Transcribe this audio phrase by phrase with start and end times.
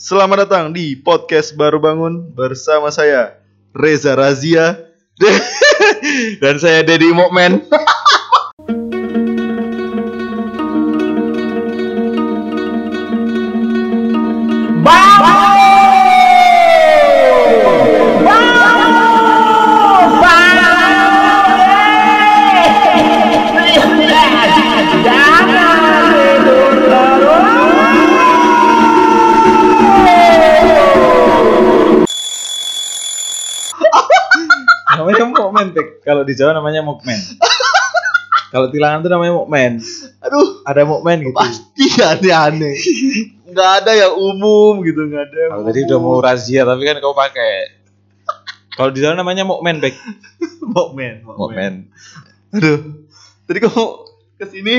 [0.00, 3.36] Selamat datang di podcast Baru Bangun bersama saya
[3.76, 4.80] Reza Razia
[6.40, 7.60] Dan saya Dedi Mokmen.
[36.30, 37.18] di Jawa namanya Mokmen.
[38.54, 39.78] Kalau tilangan tuh namanya Mokmen.
[40.22, 41.34] Aduh Ada Mokmen gitu.
[41.38, 42.74] pasti aneh-aneh
[43.50, 46.98] Nggak ada yang umum gitu Nggak ada yang Kalau tadi udah mau razia tapi kan
[46.98, 47.78] kau pakai.
[48.74, 49.94] Kalau di Jawa namanya Mokmen, Pek.
[50.74, 51.74] Mokmen Mokmen.
[52.54, 52.78] Aduh
[53.46, 53.84] Tadi kamu
[54.38, 54.76] ke sini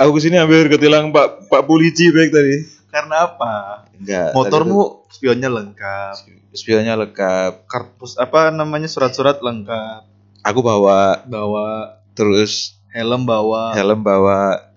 [0.00, 2.56] Aku ke sini hampir ketilang Pak Pak polisi Pek tadi.
[2.94, 3.88] karena apa?
[3.98, 4.30] Enggak.
[4.38, 6.14] Motormu spionnya lengkap
[6.54, 7.66] spionnya lengkap.
[7.66, 10.13] Karpus apa namanya surat-surat lengkap
[10.44, 12.76] Aku bawa Bawa terus.
[12.94, 14.70] helm bawa helm bawa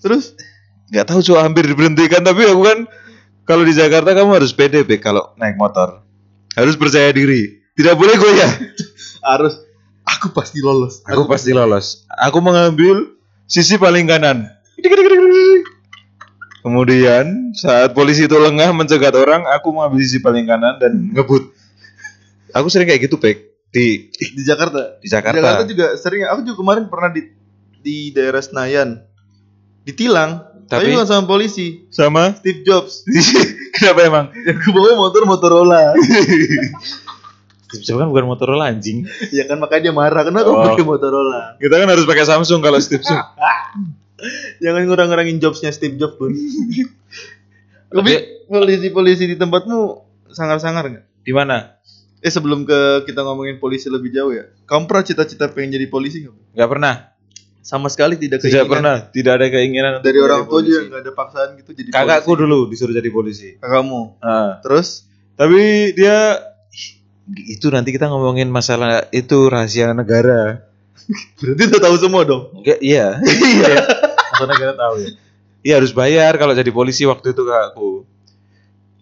[0.00, 0.38] Terus?
[0.88, 2.78] Nggak tahu cuma hampir diberhentikan tapi aku kan
[3.44, 6.00] kalau di Jakarta kamu harus pede Bek, kalau naik motor.
[6.56, 7.60] Harus percaya diri.
[7.76, 8.52] Tidak boleh goyah.
[9.34, 9.60] Harus.
[10.04, 11.04] Aku pasti lolos.
[11.04, 12.08] Aku pasti lolos.
[12.08, 14.48] Aku mengambil sisi paling kanan.
[16.64, 21.52] Kemudian saat polisi itu lengah mencegat orang aku mengambil sisi paling kanan dan ngebut.
[22.56, 25.02] Aku sering kayak gitu Bek di Di Jakarta?
[25.02, 26.22] Di Jakarta, Jakarta juga sering.
[26.30, 27.26] Aku juga kemarin pernah di
[27.82, 29.02] di daerah Senayan.
[29.82, 30.54] Ditilang.
[30.64, 31.84] Tapi, Tapi- bukan sama polisi.
[31.90, 32.32] Sama?
[32.38, 33.02] Steve Jobs.
[33.76, 34.26] Kenapa emang?
[34.32, 35.92] Yang gue bawa motor Motorola.
[37.68, 39.04] Steve Jobs kan bukan Motorola anjing.
[39.28, 40.22] Ya kan makanya dia marah.
[40.24, 40.62] Kenapa Oh.
[40.62, 41.58] pakai Motorola?
[41.58, 43.20] Kita kan harus pakai Samsung kalau Steve Jobs.
[44.64, 46.32] Jangan ngurang-ngurangin jobsnya Steve Jobs pun
[47.90, 48.12] tapi
[48.46, 50.02] polisi-polisi di tempatmu
[50.32, 51.04] sangar-sangar nggak?
[51.22, 51.73] Di mana
[52.24, 56.24] eh sebelum ke kita ngomongin polisi lebih jauh ya kamu pernah cita-cita pengen jadi polisi
[56.24, 56.94] nggak nggak pernah.
[57.64, 58.72] Sama sekali tidak tidak keinginan.
[58.72, 58.96] pernah.
[59.08, 62.40] Tidak ada keinginan dari orang tua juga nggak ada paksaan gitu jadi kakakku polisi.
[62.44, 63.48] dulu disuruh jadi polisi.
[63.60, 64.20] Kakakmu?
[64.24, 65.04] Ah, terus?
[65.36, 66.40] Tapi dia
[67.48, 70.64] itu nanti kita ngomongin masalah itu rahasia negara.
[71.40, 72.52] Berarti udah tahu semua dong?
[72.56, 73.20] Enggak, iya.
[74.34, 74.48] Iya.
[74.48, 75.10] Negara tahu ya.
[75.64, 78.04] Iya harus bayar kalau jadi polisi waktu itu kakakku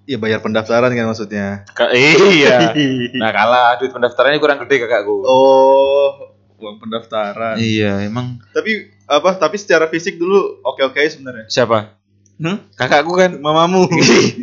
[0.02, 1.62] Iya bayar pendaftaran kan maksudnya.
[1.70, 2.74] Ka- iya
[3.14, 7.54] nah kalah duit pendaftarannya kurang gede kakakku Oh, uang pendaftaran.
[7.56, 9.34] iya emang Tapi apa?
[9.36, 11.46] Tapi secara fisik dulu oke-oke sebenarnya.
[11.46, 11.94] siapa
[12.34, 12.58] Hmm?
[12.72, 13.86] kakakku kan Mamamu.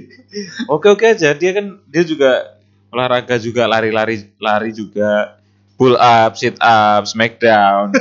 [0.71, 2.55] oke oke aja dia kan dia juga
[2.87, 5.35] olahraga juga lari-lari lari juga
[5.75, 7.91] pull up sit up smackdown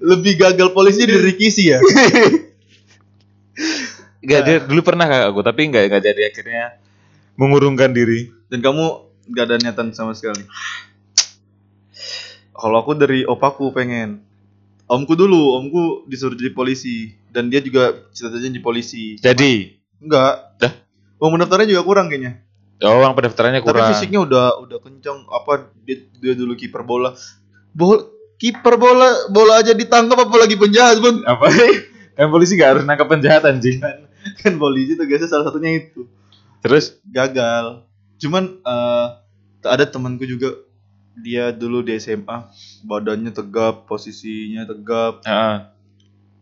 [0.00, 1.78] Lebih gagal polisi dari Kisi ya.
[4.28, 6.64] Enggak dia dulu pernah kakakku tapi enggak enggak jadi akhirnya
[7.40, 8.84] mengurungkan diri Dan kamu
[9.32, 10.44] gak ada niatan sama sekali.
[12.52, 14.24] Kalau aku dari opaku pengen.
[14.88, 19.04] Omku dulu, omku disuruh jadi polisi dan dia juga cita-citanya jadi polisi.
[19.20, 20.32] jadi Enggak.
[20.56, 20.72] Dah?
[21.20, 22.40] Uang pendaftarannya juga kurang kayaknya.
[22.78, 27.12] oh uang pendaftarannya Tapi kurang fisiknya udah udah kencang apa dia, dia dulu kiper bola.
[27.76, 28.06] Bol
[28.40, 31.20] kiper bola bola aja ditangkap apalagi penjahat pun.
[31.26, 31.52] apa
[32.18, 33.78] kan polisi gak harus nangkap penjahat anjing
[34.40, 36.06] Kan polisi tugasnya salah satunya itu.
[36.58, 37.86] terus Gagal.
[38.18, 39.06] Cuman eh
[39.62, 40.54] ada temanku juga
[41.18, 42.46] dia dulu di SMA
[42.86, 45.56] badannya tegap, posisinya tegap, heeh.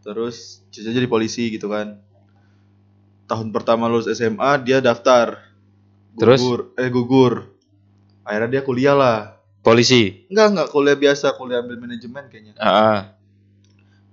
[0.04, 1.96] terus cita jadi polisi gitu kan.
[3.26, 5.40] Tahun pertama lulus SMA dia daftar.
[6.16, 6.40] Terus?
[6.40, 7.34] Gugur, eh gugur.
[8.22, 9.18] Akhirnya dia kuliah lah.
[9.66, 12.54] polisi Enggak, enggak kuliah biasa, kuliah ambil manajemen kayaknya.
[12.54, 12.98] Heeh.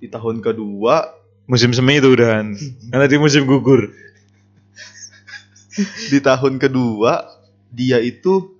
[0.02, 1.14] Di tahun kedua,
[1.44, 2.56] musim semi itu udahan
[2.88, 3.92] karena di musim gugur
[6.12, 7.26] di tahun kedua
[7.74, 8.54] dia itu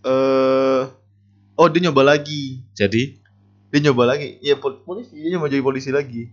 [0.00, 0.82] eh
[1.58, 2.62] oh dia nyoba lagi.
[2.72, 3.18] jadi
[3.70, 4.34] Dia nyoba lagi.
[4.42, 6.26] Iya, pol- polisi, dia nyoba jadi polisi lagi.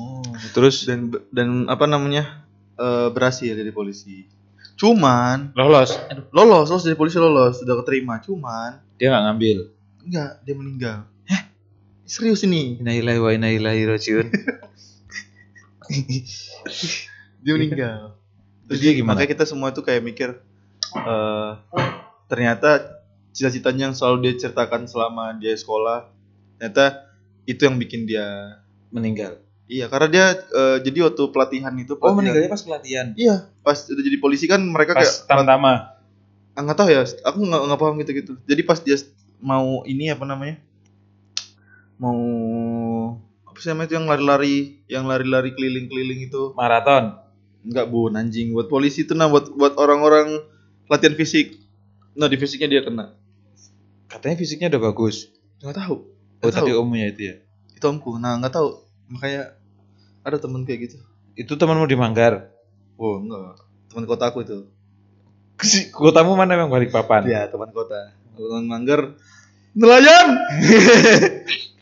[0.00, 0.22] oh
[0.56, 2.44] terus Dan dan apa namanya?
[2.74, 4.26] eh berhasil jadi polisi.
[4.74, 5.94] Cuman lolos
[6.34, 8.20] lolos, lolos jadi polisi lolos, sudah keterima.
[8.22, 9.58] Cuman dia nggak ngambil
[10.04, 10.98] enggak, dia meninggal.
[12.04, 12.78] Serius ini.
[12.78, 14.26] Innalillahi wa inna ilaihi rajiun.
[17.40, 18.16] Dia meninggal.
[18.64, 19.20] Terus dia gimana?
[19.20, 20.40] Makanya kita semua tuh kayak mikir
[20.94, 21.50] eh
[22.26, 23.02] ternyata
[23.34, 26.08] cita-citanya yang selalu dia ceritakan selama dia sekolah
[26.56, 27.04] ternyata
[27.44, 28.56] itu yang bikin dia
[28.88, 29.42] meninggal.
[29.64, 33.06] Iya karena dia eh, jadi waktu pelatihan itu oh pelatihan- meninggalnya pas pelatihan?
[33.12, 35.72] Iya pas udah jadi polisi kan mereka pas kayak tam-tama
[36.54, 38.94] Ah, nggak tahu ya aku nggak nggak paham gitu gitu jadi pas dia
[39.42, 40.62] mau ini apa namanya
[41.96, 42.18] mau
[43.44, 44.56] apa sih namanya itu yang lari-lari
[44.86, 47.14] yang lari-lari keliling-keliling itu maraton
[47.64, 50.36] Enggak bun anjing buat polisi itu nah buat buat orang-orang
[50.84, 51.56] latihan fisik.
[52.12, 53.16] Nah di fisiknya dia kena.
[54.04, 55.32] Katanya fisiknya udah bagus.
[55.64, 55.96] Nggak tahu.
[55.96, 56.82] Oh Nggak tadi tahu.
[56.84, 57.34] omnya itu ya.
[57.72, 58.20] Itu omku.
[58.20, 58.84] Nah nggak tahu.
[59.08, 59.56] Makanya
[60.20, 60.96] ada temen kayak gitu.
[61.40, 62.52] Itu temanmu di Manggar.
[63.00, 63.56] Oh enggak.
[63.88, 64.68] Teman kotaku itu.
[65.64, 67.24] Si- Kotamu mana emang balik papan?
[67.24, 68.12] Iya teman kota.
[68.36, 69.16] Teman manggar.
[69.72, 70.36] Nelayan.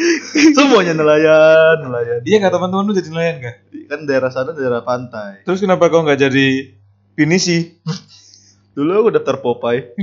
[0.56, 2.20] Semuanya nelayan, nelayan.
[2.24, 3.56] Iya nggak teman-teman lu jadi nelayan nggak?
[3.90, 5.44] Kan daerah sana daerah pantai.
[5.44, 6.72] Terus kenapa kau nggak jadi
[7.18, 7.76] pinisi?
[8.76, 9.90] Dulu aku daftar Popeye.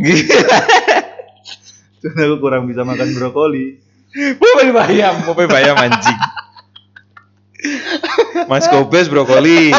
[2.04, 3.82] Karena aku kurang bisa makan brokoli.
[4.14, 6.20] Popeye bayam, Popeye bayam anjing.
[8.46, 9.74] Mas Kobes brokoli.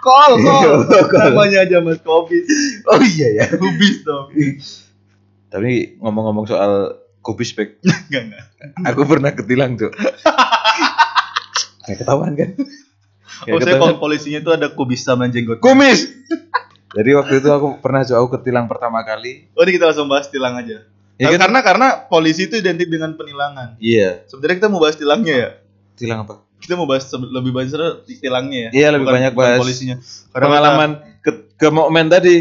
[0.00, 0.86] Kol, kol.
[1.12, 2.46] Namanya aja Mas Kobis.
[2.86, 3.44] Oh iya ya.
[3.50, 4.30] Kubis dong.
[5.50, 7.78] Tapi ngomong-ngomong soal kubis bek,
[8.08, 8.44] Enggak, enggak.
[8.82, 9.92] aku pernah ketilang tuh.
[11.82, 12.50] Kayak ketahuan kan?
[13.40, 15.58] Kayak Oh, saya pol- polisinya itu ada kubis sama jenggot.
[15.58, 16.12] Kumis.
[16.90, 19.48] Jadi waktu itu aku pernah coba aku ketilang pertama kali.
[19.52, 20.84] Oh, ini kita langsung bahas tilang aja.
[21.16, 21.40] Ya Nah, kan?
[21.40, 23.76] Karena karena polisi itu identik dengan penilangan.
[23.78, 24.24] Iya.
[24.26, 25.50] Sebenarnya kita mau bahas tilangnya ya.
[25.94, 26.44] Tilang apa?
[26.56, 27.72] Kita mau bahas lebih banyak
[28.18, 28.70] tilangnya ya.
[28.74, 29.96] Iya, lebih Bukan- banyak bukan bahas polisinya.
[30.30, 30.90] Karena Pengalaman
[31.20, 32.36] ke, ke Mokmen tadi.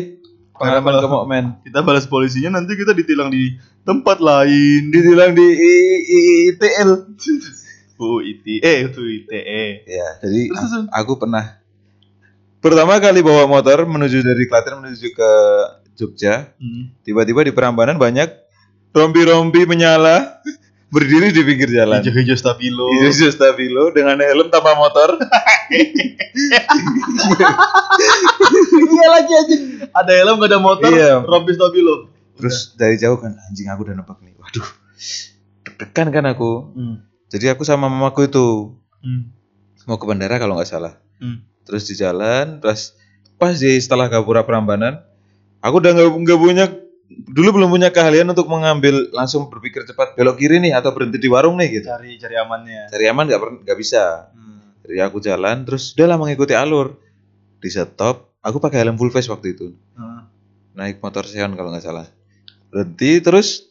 [0.59, 1.45] Pengalaman ke Mokmen.
[1.63, 3.55] Kita, balas polisinya nanti kita ditilang di
[3.87, 4.91] tempat lain.
[4.91, 5.47] Ditilang di
[6.51, 7.15] ITL.
[7.99, 9.65] Oh, ITE, eh itu ITE.
[9.87, 11.59] Ya, jadi Terus, aku pernah
[12.59, 15.31] pertama kali bawa motor menuju dari Klaten menuju ke
[15.99, 16.55] Jogja.
[16.59, 16.95] Hmm.
[17.03, 18.31] Tiba-tiba di Prambanan banyak
[18.95, 20.39] rompi-rompi menyala
[20.89, 22.01] berdiri di pinggir jalan.
[22.01, 22.89] Hijau-hijau stabilo.
[23.01, 25.17] Yesus Stabilo dengan helm tanpa motor.
[28.89, 29.55] iya lagi aja.
[29.93, 30.89] Ada helm gak ada motor.
[30.89, 31.21] Iya.
[31.23, 32.09] Rompi stabilo.
[32.39, 34.33] Terus dari jauh kan anjing aku udah nebak nih.
[34.39, 34.67] Waduh.
[35.65, 36.73] Deg-degan kan aku.
[36.73, 36.95] Hmm.
[37.29, 38.45] Jadi aku sama mamaku itu
[38.99, 39.31] Hmm.
[39.87, 40.99] mau ke bandara kalau nggak salah.
[41.23, 41.39] Hmm.
[41.63, 42.97] Terus di jalan, terus
[43.39, 44.99] pas di setelah Gapura Prambanan,
[45.63, 46.65] aku udah nggak nggak punya
[47.09, 51.25] dulu belum punya keahlian untuk mengambil langsung berpikir cepat belok kiri nih atau berhenti di
[51.25, 51.87] warung nih gitu.
[51.89, 52.81] Cari cari amannya.
[52.93, 54.29] Cari aman nggak nggak bisa.
[54.29, 54.61] Hmm.
[54.85, 57.01] Jadi aku jalan terus udah lah mengikuti alur.
[57.59, 59.73] Di stop, aku pakai helm full face waktu itu.
[59.97, 60.29] Hmm.
[60.77, 62.05] Naik motor Xeon kalau nggak salah.
[62.69, 63.65] Berhenti terus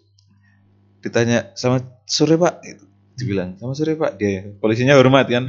[0.98, 1.78] ditanya sama
[2.10, 2.84] sore pak, gitu.
[3.14, 4.18] dibilang sama sore pak.
[4.18, 5.46] Dia polisinya hormat kan.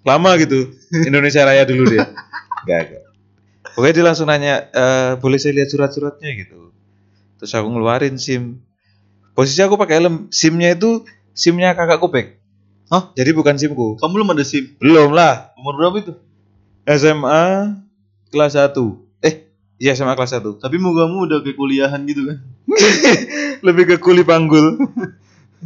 [0.00, 0.72] Lama gitu.
[1.04, 2.08] Indonesia Raya dulu dia.
[2.66, 3.04] Gak, gak.
[3.78, 4.84] Pokoknya dia langsung nanya, e,
[5.22, 6.74] boleh saya lihat surat-suratnya gitu.
[7.40, 8.64] Terus aku ngeluarin SIM.
[9.36, 11.04] Posisi aku pakai helm, SIM-nya itu
[11.36, 12.40] SIM-nya kakakku Bek.
[12.88, 13.12] Hah?
[13.12, 14.00] Jadi bukan SIM-ku.
[14.00, 14.78] Kamu belum ada SIM?
[14.80, 15.52] Belum lah.
[15.60, 16.12] Umur berapa itu?
[16.88, 17.76] SMA
[18.32, 18.72] kelas 1.
[19.20, 20.62] Eh, iya SMA kelas 1.
[20.62, 22.38] Tapi mugamu udah kayak kuliahan gitu kan?
[23.66, 24.78] Lebih ke kuli panggul.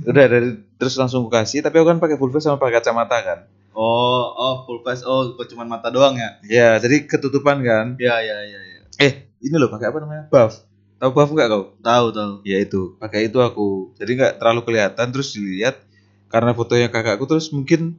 [0.01, 3.19] Udah dari terus langsung aku kasih, tapi aku kan pakai full face sama pakai kacamata
[3.21, 3.39] kan.
[3.77, 5.05] Oh, oh full face.
[5.05, 6.41] Oh, kok cuma mata doang ya?
[6.49, 8.01] Ya, jadi ketutupan kan.
[8.01, 8.81] Iya, iya, iya, iya.
[8.97, 9.13] Eh,
[9.45, 10.25] ini loh pakai apa namanya?
[10.33, 10.70] Buff.
[11.01, 11.65] Tahu buff enggak kau?
[11.81, 12.33] Tahu, tahu.
[12.45, 13.97] Ya itu, pakai itu aku.
[13.97, 15.81] Jadi nggak terlalu kelihatan terus dilihat
[16.29, 17.97] karena fotonya kakakku terus mungkin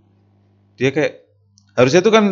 [0.77, 1.25] dia kayak
[1.75, 2.25] harusnya tuh kan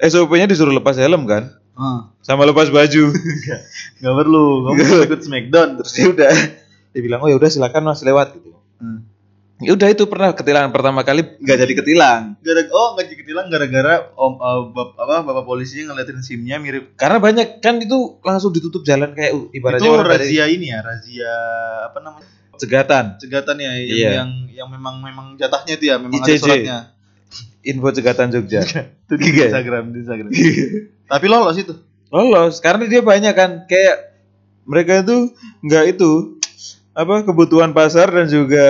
[0.00, 3.14] SOP-nya disuruh lepas helm kan Ah, sama lepas baju.
[4.02, 4.44] nggak perlu.
[4.66, 5.78] Kamu ikut Smackdown.
[5.78, 6.30] terus dia udah
[6.90, 8.50] dia bilang, "Oh ya udah silakan Mas lewat." gitu.
[8.82, 9.06] Hmm.
[9.58, 12.38] Ya udah itu pernah ketilang pertama kali nggak jadi ketilang.
[12.38, 16.94] Gara oh nggak jadi ketilang gara-gara om eh, bap- apa bapak polisinya ngeliatin simnya mirip
[16.94, 20.66] Karena banyak kan itu langsung ditutup jalan kayak uh, ibaratnya itu orang dari razia ini
[20.68, 21.34] ya razia
[21.84, 23.04] apa namanya cegatan.
[23.18, 24.10] cegatan ya yang, Iya.
[24.16, 26.38] yang yang memang memang jatahnya itu ya memang ada ICJ.
[26.40, 26.78] suratnya
[27.60, 28.62] Info cegatan Jogja.
[29.04, 29.46] itu di Tiga ya?
[29.50, 30.28] Instagram di Instagram
[31.04, 31.74] tapi lolos itu
[32.08, 34.16] Lolos karena dia banyak kan kayak
[34.64, 36.38] mereka itu nggak itu
[36.92, 38.64] apa kebutuhan pasar dan juga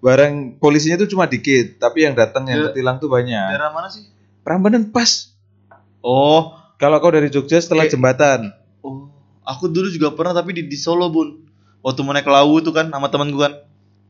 [0.00, 2.66] barang polisinya itu cuma dikit tapi yang datang yang Ya.
[2.68, 3.46] ketilang tuh banyak.
[3.50, 4.08] daerah mana sih
[4.40, 5.32] Prambanan pas.
[6.00, 8.40] oh Kalau kau dari Jogja setelah Kayak- jembatan.
[8.80, 11.44] oh aku dulu juga pernah tapi di, di Solo bun
[11.78, 13.52] waktu mau naik Lawu tuh kan sama temanku kan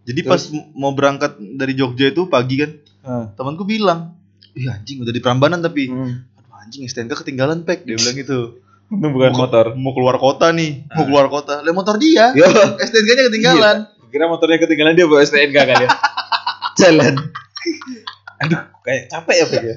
[0.00, 2.70] jadi pas m- mau berangkat dari Jogja itu pagi kan
[3.00, 3.26] Ah.
[3.32, 4.14] temanku bilang
[4.52, 6.22] ih anjing udah di Prambanan tapi Hmm.
[6.36, 8.40] aduh anjing STNK ketinggalan pek dia bilang gitu
[8.86, 9.66] Itu bukan Mau motor.
[9.72, 12.30] mau keluar kota nih mau keluar kota lihat motor dia
[12.76, 13.76] STNK-nya ketinggalan
[14.10, 15.90] kira motornya ketinggalan dia bawa STNK kali ya.
[16.80, 17.14] Jalan.
[18.40, 19.76] Aduh, kayak capek ya, Pak ya.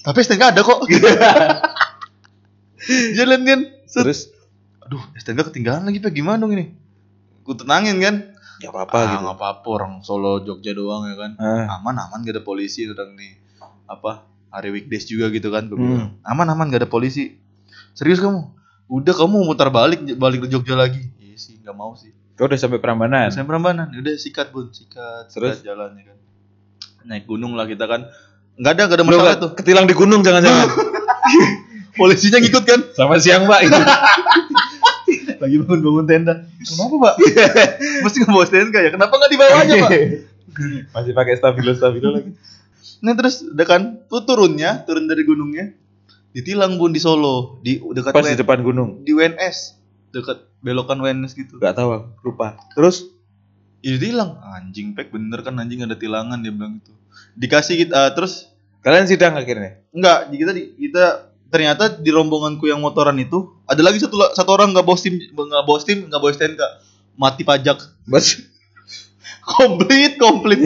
[0.00, 0.80] tapi STNK ada kok
[3.18, 4.04] jalan kan Set.
[4.04, 4.20] Terus
[4.80, 6.72] aduh STNK ketinggalan lagi pak gimana dong ini
[7.44, 8.14] ku tenangin kan
[8.58, 9.20] ya apa-apa ah, gitu.
[9.24, 11.76] nggak apa-apa orang Solo Jogja doang ya kan Ah.
[11.76, 13.36] aman aman gak ada polisi sedang nih
[13.84, 16.16] apa hari weekdays juga gitu kan Hmm.
[16.24, 17.36] aman aman gak ada polisi
[17.92, 18.40] serius kamu
[18.88, 22.54] udah kamu mutar balik balik ke Jogja lagi iya sih nggak mau sih Kau udah
[22.54, 23.34] sampai Prambanan.
[23.34, 25.58] saya Prambanan udah sikat bun sikat Terus?
[25.58, 26.18] sikat jalan ya kan
[27.08, 28.06] naik gunung lah kita kan
[28.58, 29.42] nggak ada nggak ada masalah kan?
[29.42, 30.68] tuh Ketilang di gunung jangan-jangan.
[31.98, 32.80] Polisinya ngikut kan?
[32.94, 33.60] Selamat siang mbak.
[33.66, 33.74] Itu.
[35.42, 36.34] Lagi bangun-bangun tenda.
[36.62, 37.14] Kenapa, Pak?
[38.06, 38.90] Mesti nggak bawa tenda ya?
[38.94, 39.90] Kenapa nggak dibawanya, Pak?
[40.94, 42.30] Masih pakai stabilo stabilo lagi.
[43.02, 45.70] Nah terus udah kan, tuh turunnya, turun dari gunungnya,
[46.34, 49.06] ditilang bun di Solo, di dekat Pas di depan gunung.
[49.06, 49.78] di WNS,
[50.10, 51.58] dekat belokan WNS gitu.
[51.62, 52.58] Gak tahu aku, lupa.
[52.74, 53.18] Terus
[53.78, 56.90] Ya ditilang, anjing pek bener kan anjing ada tilangan dia bilang gitu.
[57.38, 58.50] Dikasih kita, terus
[58.82, 59.78] kalian sidang akhirnya.
[59.94, 61.04] enggak, kita kita
[61.46, 65.62] ternyata di rombonganku yang motoran itu ada lagi satu satu orang nggak bawa SIM, nggak
[65.62, 66.62] bawa SIM, nggak bawa STNK,
[67.14, 67.78] mati pajak.
[68.02, 68.34] Bos.
[69.48, 70.60] komplit komplit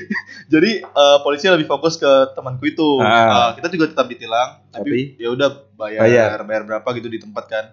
[0.52, 2.06] jadi eh, polisi lebih fokus ke
[2.38, 3.50] temanku itu Ah.
[3.50, 5.00] Ah, kita juga tetap ditilang tapi, Tapi?
[5.18, 6.38] ya udah bayar, Bayar.
[6.46, 7.64] bayar berapa gitu di tempat kan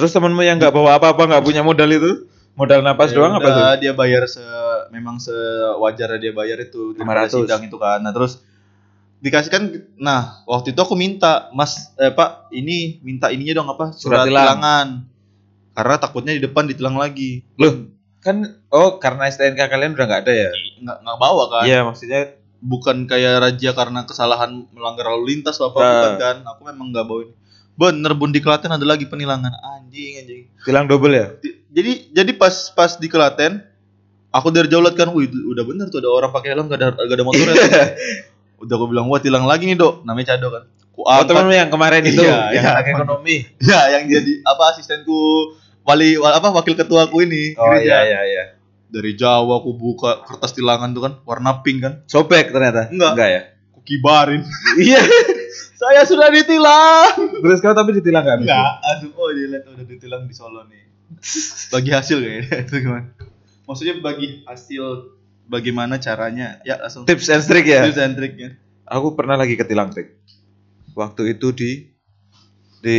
[0.00, 3.46] Terus temenmu yang nggak bawa apa-apa, nggak punya modal itu, modal napas Ya doang apa
[3.46, 3.64] tuh?
[3.78, 4.40] dia bayar se
[4.88, 7.36] memang sewajarnya dia bayar itu daripada 500.
[7.36, 8.42] sidang itu kan nah terus
[9.18, 9.62] dikasihkan
[9.94, 14.26] nah waktu itu aku minta mas eh pak ini minta ininya dong apa Surat surat,
[14.26, 14.44] tilang.
[14.56, 14.86] tilangan
[15.70, 17.86] karena takutnya di depan ditilang lagi Loh,
[18.18, 20.50] kan oh karena STNK kalian udah nggak ada ya?
[20.80, 22.20] nggak nggak bawa kan Iya, maksudnya
[22.58, 25.88] bukan kayak raja karena kesalahan melanggar lalu lintas atau apa Nah.
[25.94, 27.34] bukan kan aku memang nggak bawa ini
[27.80, 31.32] bener bun di Klaten ada lagi penilangan anjing anjing bilang double ya?
[31.34, 33.64] Di- jadi jadi pas pas di Klaten
[34.28, 36.92] aku dari jauh liat kan wih udah bener tuh ada orang pakai helm gak ada
[36.94, 37.70] gak ada motornya tuh.
[38.62, 41.66] udah aku bilang wah tilang lagi nih dok namanya Cado kan ku Oh, temenmu yang
[41.68, 42.70] kemarin itu, Iya, yang iya.
[42.74, 43.36] anak ekonomi.
[43.58, 45.16] ya yang jadi apa asistenku
[45.80, 47.88] wali wa- apa wakil ketuaku ini Oh gereja.
[47.88, 48.44] iya iya iya.
[48.86, 52.86] dari jauh aku buka kertas tilangan tuh kan warna pink kan Sobek ternyata.
[52.86, 53.12] Enggak.
[53.14, 53.42] Enggak ya?
[53.90, 54.46] Kibarin
[54.80, 55.02] Iya.
[55.74, 58.38] saya sudah ditilang Terus kau tapi ditilang kan?
[58.38, 60.86] Enggak, langsung oh dia lihat udah ditilang di Solo nih.
[61.68, 63.10] Bagi hasil kayaknya itu gimana?
[63.64, 64.84] Maksudnya bagi hasil
[65.46, 66.60] bagaimana caranya?
[66.62, 67.82] Ya langsung Tips and trick ya?
[67.82, 68.54] tips and triknya.
[68.84, 70.20] Aku pernah lagi ketilang trik.
[70.92, 71.70] Waktu itu di
[72.78, 72.98] di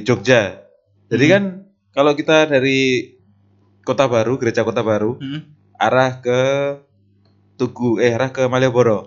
[0.00, 0.58] Jogja.
[1.06, 1.32] Jadi Hmm.
[1.32, 1.42] kan
[1.90, 3.12] kalau kita dari
[3.82, 5.42] Kota Baru, gereja Kota Baru, Hmm.
[5.74, 6.40] arah ke
[7.54, 9.04] Tugu, eh arah ke Malioboro.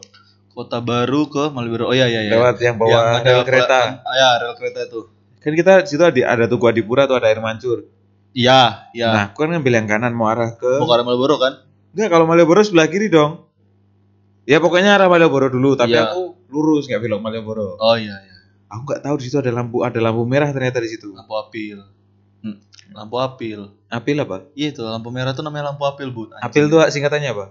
[0.55, 1.91] Kota Baru ke Malioboro.
[1.91, 2.31] Oh iya iya iya.
[2.31, 3.99] Lewat yang bawa Yang rel kereta.
[4.07, 5.11] Ah, ya, rel kereta itu.
[5.43, 7.91] Kan kita di situ ada, ada Tugu Adipura atau ada air mancur.
[8.31, 9.11] Iya, iya.
[9.11, 11.59] Nah, aku kan ngambil yang kanan mau arah ke Mau ke arah Malioboro kan?
[11.91, 13.51] Enggak, kalau Malioboro sebelah kiri dong.
[14.47, 16.15] Ya pokoknya arah Malioboro dulu, tapi Iya.
[16.15, 17.75] aku lurus nggak belok Malioboro.
[17.75, 18.35] Oh iya iya.
[18.71, 21.11] Aku nggak tahu di situ ada lampu ada lampu merah ternyata di situ.
[21.11, 21.83] Lampu apil.
[22.43, 22.63] Hmm.
[22.95, 23.75] Lampu apil.
[23.91, 24.47] Apil apa?
[24.55, 26.31] Iya itu lampu merah tuh namanya lampu apil, Bu.
[26.39, 27.45] Apil tuh singkatannya apa?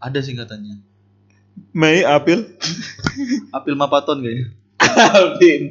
[0.00, 0.89] ada singkatannya.
[1.72, 2.58] Mei Apil.
[3.56, 4.46] Apil Mapaton kayaknya.
[5.14, 5.62] Alvin.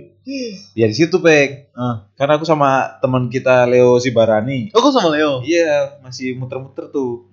[0.78, 1.74] Ya di situ pek.
[1.74, 2.06] Ah.
[2.14, 4.70] Karena aku sama teman kita Leo Sibarani.
[4.78, 5.42] Oh, kok sama Leo?
[5.42, 7.26] Iya, masih muter-muter tuh.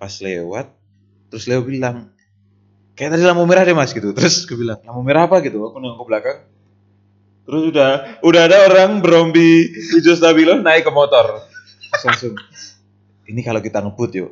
[0.00, 0.72] Pas lewat,
[1.28, 2.08] terus Leo bilang,
[2.96, 4.16] kayak tadi lampu merah deh mas gitu.
[4.16, 5.60] Terus gue bilang, lampu merah apa gitu?
[5.68, 6.38] Aku nengok ke belakang.
[7.44, 7.90] Terus udah,
[8.24, 11.44] udah ada orang berombi hijau stabilo naik ke motor.
[11.92, 12.34] Terus langsung,
[13.28, 14.30] ini kalau kita ngebut yuk,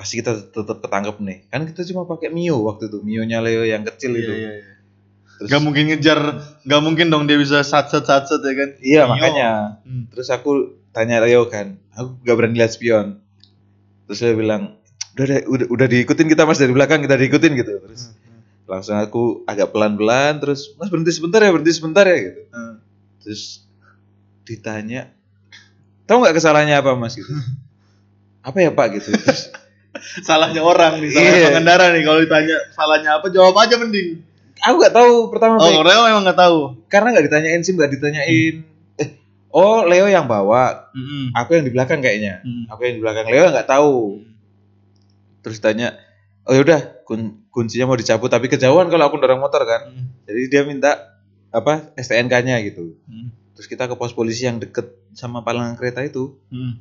[0.00, 1.38] pasti kita tetap ketangkep nih.
[1.52, 4.32] Kan kita cuma pakai Mio waktu itu, Mio-nya Leo yang kecil Iya, itu.
[4.32, 4.72] iya, iya.
[5.36, 6.20] Terus, Gak mungkin ngejar,
[6.64, 8.70] gak mungkin dong dia bisa satset satset ya kan?
[8.80, 9.12] Iya Mio.
[9.12, 9.50] makanya.
[9.84, 10.08] Hmm.
[10.08, 10.50] Terus aku
[10.90, 13.20] tanya Leo kan, aku gak berani lihat spion.
[14.08, 14.80] Terus dia bilang,
[15.12, 17.84] udah deh, udah, udah diikutin kita mas dari belakang kita diikutin gitu.
[17.84, 18.16] Terus
[18.64, 22.40] langsung aku agak pelan-pelan, terus mas berhenti sebentar ya, berhenti sebentar ya gitu.
[22.48, 22.80] Hmm.
[23.20, 23.68] Terus
[24.48, 25.12] ditanya,
[26.04, 27.28] tahu nggak kesalahannya apa mas gitu?
[28.40, 29.12] Apa ya pak gitu?
[29.12, 29.52] Terus,
[30.20, 31.46] Salahnya orang nih, salahnya Iya.
[31.50, 32.02] pengendara nih.
[32.02, 34.22] Kalau ditanya salahnya apa, jawab aja mending.
[34.58, 35.80] aku nggak tahu pertama Oh.
[35.80, 36.58] Leo memang gak tahu.
[36.86, 38.54] karena nggak ditanyain sim, nggak ditanyain.
[38.94, 39.08] Eh,
[39.48, 41.32] oh Leo yang bawa, Mm-mm.
[41.32, 42.44] aku yang di belakang kayaknya.
[42.44, 42.68] Mm.
[42.68, 44.20] Aku yang di belakang Leo nggak tahu.
[45.40, 45.96] Terus tanya,
[46.44, 49.88] oh yaudah kun- kuncinya mau dicabut tapi kejauhan kalau aku dorong motor kan.
[49.88, 50.28] Mm.
[50.28, 50.90] Jadi dia minta
[51.48, 53.00] apa STNK-nya gitu.
[53.04, 53.32] Mm.
[53.56, 56.76] Terus kita ke pos polisi yang deket sama palangan kereta itu Mm.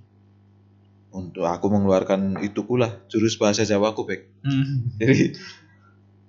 [1.09, 4.29] Untuk aku mengeluarkan itu pula jurus bahasa Jawa aku Bek.
[4.45, 4.99] Mm.
[5.01, 5.21] Jadi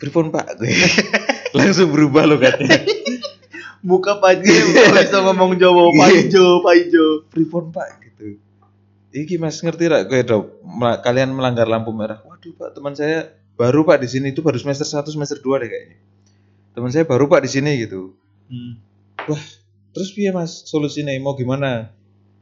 [0.01, 0.57] pripun Pak?
[1.57, 2.81] Langsung berubah loh katanya.
[3.89, 4.45] Muka Pak J
[4.93, 6.61] bisa ngomong Jawa, Iya.
[6.61, 7.07] Pak Ijo.
[7.33, 8.37] pripun Pak gitu.
[9.11, 10.63] Iki Mas ngerti rak gue dok
[11.03, 12.23] kalian melanggar lampu merah.
[12.23, 15.69] Waduh Pak, teman saya baru Pak di sini itu baru semester 1 semester 2 deh
[15.69, 15.99] kayaknya.
[16.77, 18.15] Teman saya baru Pak di sini gitu.
[18.49, 18.79] Mm.
[19.91, 21.91] Terus piye Mas solusinya mau gimana?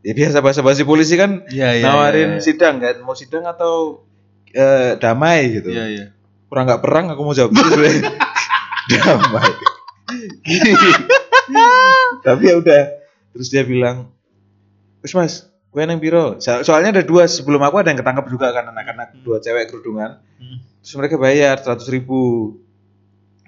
[0.01, 1.85] Ya biasa bahasa basi polisi kan Iya, iya.
[1.85, 4.07] nawarin iya, sidang kan, mau sidang atau
[4.49, 5.75] eh, damai gitu.
[5.75, 6.05] Iya, iya.
[6.47, 8.09] Kurang nggak perang aku mau jawab sebenarnya.
[8.95, 9.51] damai.
[12.25, 12.83] Tapi ya udah.
[13.35, 14.11] Terus dia bilang,
[15.01, 15.35] "Wes Mas,
[15.71, 19.21] gue yang biro." So- soalnya ada dua sebelum aku ada yang ketangkep juga kan anak-anak
[19.23, 20.19] dua cewek kerudungan.
[20.41, 20.59] Mm.
[20.83, 22.55] Terus mereka bayar 100 ribu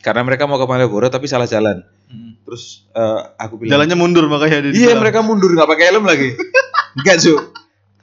[0.00, 1.82] karena mereka mau ke Malioboro tapi salah jalan.
[2.10, 2.29] Mm.
[2.50, 6.34] Terus eh, aku bilang Jalannya mundur makanya dia iya mereka mundur nggak pakai helm lagi
[6.98, 7.34] enggak cu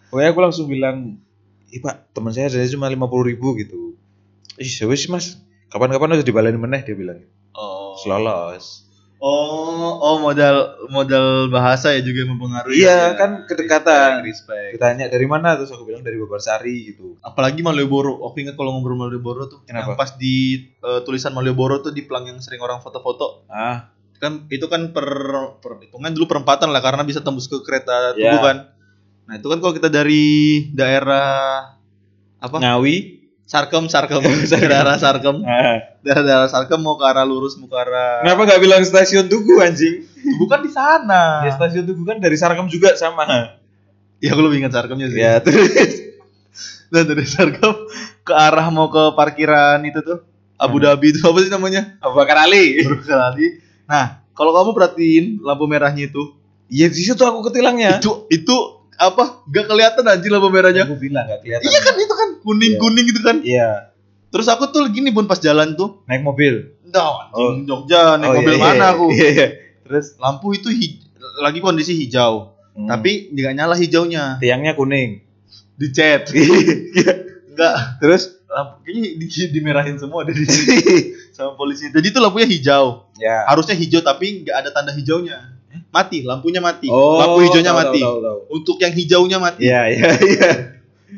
[0.07, 1.19] pokoknya aku langsung bilang
[1.67, 3.99] iya pak teman saya ada cuma lima puluh ribu gitu
[4.55, 5.35] ih ya wis mas
[5.67, 7.19] kapan-kapan harus dibalain meneh dia bilang
[7.51, 7.97] Oh.
[7.97, 8.85] selolos
[9.17, 12.85] Oh, oh modal modal bahasa ya juga yang mempengaruhi.
[12.85, 13.17] iya ya.
[13.17, 14.77] kan kedekatan Respect.
[14.77, 18.21] ditanya dari mana terus aku bilang dari Babarsari gitu Apalagi Malioboro.
[18.21, 19.65] Aku ingat kalau ngobrol Malioboro tuh.
[19.65, 19.89] Kenapa?
[19.89, 23.49] Yang pas di eh, tulisan Malioboro tuh di pelang yang sering orang foto-foto.
[23.49, 25.05] ah Kan itu kan per
[25.57, 28.33] perhitungan dulu perempatan lah karena bisa tembus ke kereta Iya.
[28.33, 28.57] tubuh kan.
[29.23, 30.25] Nah, itu kan kalau kita dari
[30.71, 31.75] daerah
[32.37, 32.55] apa?
[32.55, 34.19] Ngawi Sarkem, Sarkem,
[34.51, 35.79] daerah Sarkem, ah.
[36.01, 38.19] daerah-daerah Sarkem mau ke arah lurus, mau ke arah.
[38.19, 40.03] kenapa nggak bilang stasiun Tugu anjing
[40.35, 41.43] Bukan di sana.
[41.43, 43.23] ya stasiun Tugu kan dari Sarkem juga sama
[44.17, 45.19] Ya aku lebih ingat Sarkemnya sih.
[45.19, 45.69] ya terus
[46.91, 47.75] Nah dari Sarkem
[48.21, 50.23] ke arah mau ke parkiran itu tuh
[50.57, 50.81] Abu.
[50.81, 51.95] Dhabi itu apa sih namanya?
[51.99, 53.47] Abu Bakar Ali Kali.
[53.87, 56.35] Nah kalau kamu perhatiin lampu merahnya itu,
[56.67, 57.97] Iya di situ aku ketilangnya.
[57.97, 58.55] itu itu
[58.93, 59.41] apa?
[59.45, 60.83] Gak kelihatan anjing lampu merahnya.
[60.83, 61.63] Aku bilang nggak kelihatan.
[61.63, 63.37] Iya kan itu kan kuning kuning gitu kan.
[63.39, 63.95] Iya.
[64.27, 66.75] Terus aku tuh gini pun pas jalan tuh, Naik mobil.
[66.89, 67.15] Oh.
[67.31, 69.05] anjing Jogja naik Oh, mobil iya, mana iya, aku?
[69.15, 69.47] Iya iya.
[69.81, 70.99] Terus Lampu itu hij-
[71.39, 75.23] lagi kondisi hijau, hmm, tapi nggak nyala hijaunya, tiangnya kuning.
[75.73, 76.27] dicet.
[76.93, 77.11] Iya.
[77.49, 80.43] Enggak, Terus lampu kayaknya di, dimerahin semua dari
[81.37, 81.87] sama polisi.
[81.87, 83.05] Jadi itu lampunya hijau.
[83.15, 83.45] ya.
[83.45, 85.53] harusnya hijau tapi nggak ada tanda hijaunya
[85.87, 88.39] mati lampunya mati Oh, lampu hijaunya tahu, mati tahu, tahu, tahu.
[88.51, 90.51] untuk yang hijaunya mati Iya iya iya.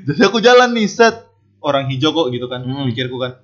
[0.05, 1.15] jadi aku jalan nih set
[1.59, 2.83] orang hijau kok gitu kan Hmm.
[2.83, 3.39] mikirku kan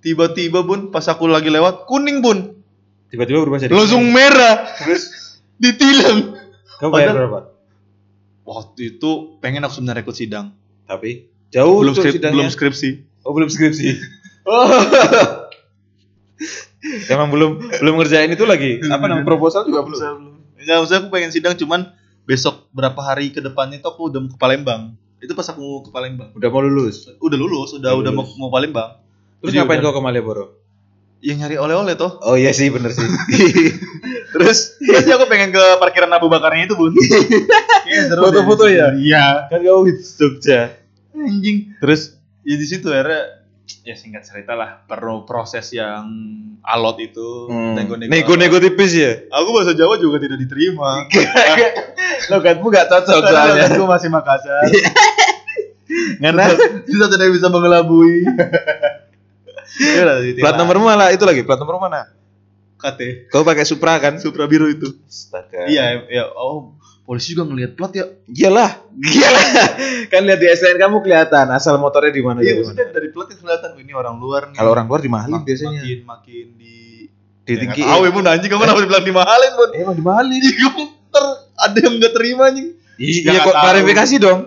[0.00, 2.58] tiba-tiba bun pas aku lagi lewat kuning bun
[3.06, 4.12] Tiba-tiba berubah jadi langsung kuning.
[4.12, 5.02] merah Terus
[5.56, 6.34] ditilang
[6.76, 7.40] kamu bayar Padahal- berapa?
[8.44, 10.46] waktu itu pengen aku sebenarnya ikut sidang
[10.84, 12.34] Tapi jauh belum skrip, sidangnya.
[12.36, 12.90] belum skripsi
[13.22, 13.86] Oh belum skripsi.
[17.06, 18.80] Emang belum belum ngerjain itu lagi.
[18.82, 20.00] Apa namanya proposal juga belum.
[20.54, 21.80] Enggak, maksudnya aku pengen sidang cuman
[22.22, 24.82] besok berapa hari ke depannya itu aku udah mau ke Palembang
[25.18, 27.04] itu pas aku ke Palembang Udah mau lulus.
[27.14, 28.36] udah lulus udah Udah udah mau, lulus.
[28.38, 28.90] mau Palembang
[29.38, 30.44] Terus Jadi ngapain udah- kau ke Malioboro?
[31.20, 33.04] yang nyari oleh-oleh toh Oh iya sih bener sih.
[34.34, 36.92] Terus Iya sih aku pengen ke parkiran Abu Bakarnya itu bun.
[36.96, 38.92] Deh Foto-foto ya?
[38.92, 39.48] Iya.
[39.48, 40.80] kan kau Jogja.
[41.12, 41.76] Anjing.
[41.76, 43.43] Terus Ya di situ akhirnya
[43.84, 46.04] ya singkat cerita lah perlu proses yang
[46.64, 48.10] alot itu hmm, nego-nego.
[48.12, 49.12] nego-nego tipis ya.
[49.28, 51.04] Aku bahasa Jawa juga tidak diterima.
[52.32, 54.64] Logatmu gak cocok Soalnya aku masih Makassar.
[56.24, 56.44] Karena
[56.88, 58.24] Kita tidak bisa mengelabui.
[59.74, 60.44] Ya udah, ditilang.
[60.46, 62.06] plat nomormu malah itu lagi, plat nomor mana?
[62.78, 64.22] KT Kau pakai Supra kan?
[64.22, 64.86] Supra biru itu.
[65.08, 65.66] Astaga.
[65.66, 68.04] Iya, ya oh polisi juga ngelihat plat ya.
[68.26, 69.44] Iyalah, iyalah.
[70.12, 72.94] kan lihat di STN kamu kelihatan asal motornya di mana Iya, dari maksudnya mana.
[72.94, 74.56] dari plat itu kelihatan "Oh, ini orang luar nih.
[74.56, 75.80] Kalau orang luar dimahalin Mak- biasanya.
[75.80, 76.72] makin makin di
[77.44, 80.40] Di Ya, tahu ya bun anjing kamu kenapa dibilang dimahalin bun Eh, emang dimahalin.
[80.40, 83.62] Ih, kamu ter ada yang nggak terima anjing Iya, nggak kok tahu.
[83.62, 84.40] klarifikasi dong.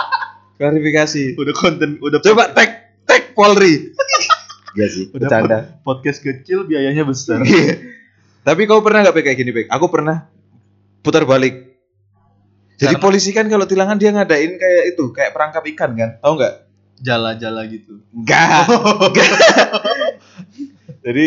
[0.58, 1.22] klarifikasi.
[1.36, 2.70] udah konten udah Coba tag
[3.02, 3.74] tag Polri.
[4.76, 5.58] Iya sih, udah bercanda.
[5.80, 7.40] pod- podcast kecil biayanya besar
[8.44, 9.66] Tapi kau pernah nggak kayak gini, Pek?
[9.66, 10.28] Aku pernah
[11.00, 11.75] putar balik.
[12.76, 16.10] Jadi Karena- polisi kan kalau tilangan dia ngadain kayak itu, kayak perangkap ikan kan?
[16.20, 16.54] Tahu nggak?
[16.96, 18.72] jala-jala gitu Enggak.
[21.04, 21.26] Jadi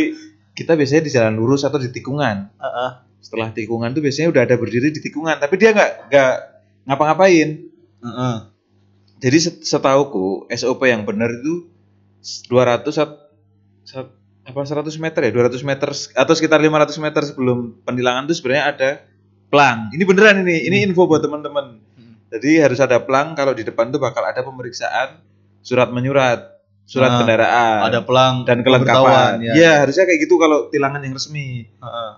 [0.57, 2.51] kita biasanya di jalan lurus atau di tikungan.
[2.57, 2.89] Heeh.
[3.21, 6.33] Setelah tikungan tuh biasanya udah ada berdiri di tikungan, tapi dia nggak nggak
[6.89, 7.49] ngapa-ngapain.
[8.01, 8.35] Heeh.
[9.19, 11.67] Jadi set- setauku SOP yang benar itu
[12.49, 13.11] 200 sat,
[13.83, 14.15] sat-
[14.47, 18.89] apa 100 meter ya 200 meter atau sekitar 500 meter sebelum penilangan itu sebenarnya ada
[19.49, 19.89] plang.
[19.91, 21.81] Ini beneran ini, ini info buat teman-teman.
[21.97, 22.13] Hmm.
[22.29, 25.19] Jadi harus ada plang kalau di depan tuh bakal ada pemeriksaan
[25.59, 29.41] surat menyurat, surat Ah, kendaraan, ada pelang dan kelengkapan.
[29.41, 29.53] ya.
[29.53, 31.65] Iya, harusnya kayak gitu kalau tilangan yang resmi.
[31.67, 32.11] Heeh.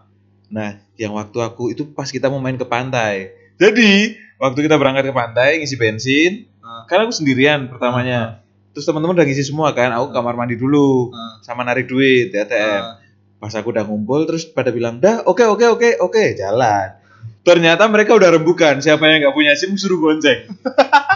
[0.52, 3.32] Nah, yang waktu aku itu pas kita mau main ke pantai.
[3.56, 6.84] Jadi, waktu kita berangkat ke pantai ngisi bensin, Ah.
[6.86, 8.44] kan aku sendirian pertamanya.
[8.72, 11.40] Terus teman-teman udah ngisi semua kan, aku kamar mandi dulu Ah.
[11.42, 12.84] sama narik duit di ATM.
[12.84, 12.96] Ah.
[13.40, 17.01] Pas aku udah ngumpul terus pada bilang, "Dah, oke oke oke oke, jalan."
[17.42, 20.46] Ternyata mereka udah rembukan, siapa yang nggak punya SIM suruh gonceng.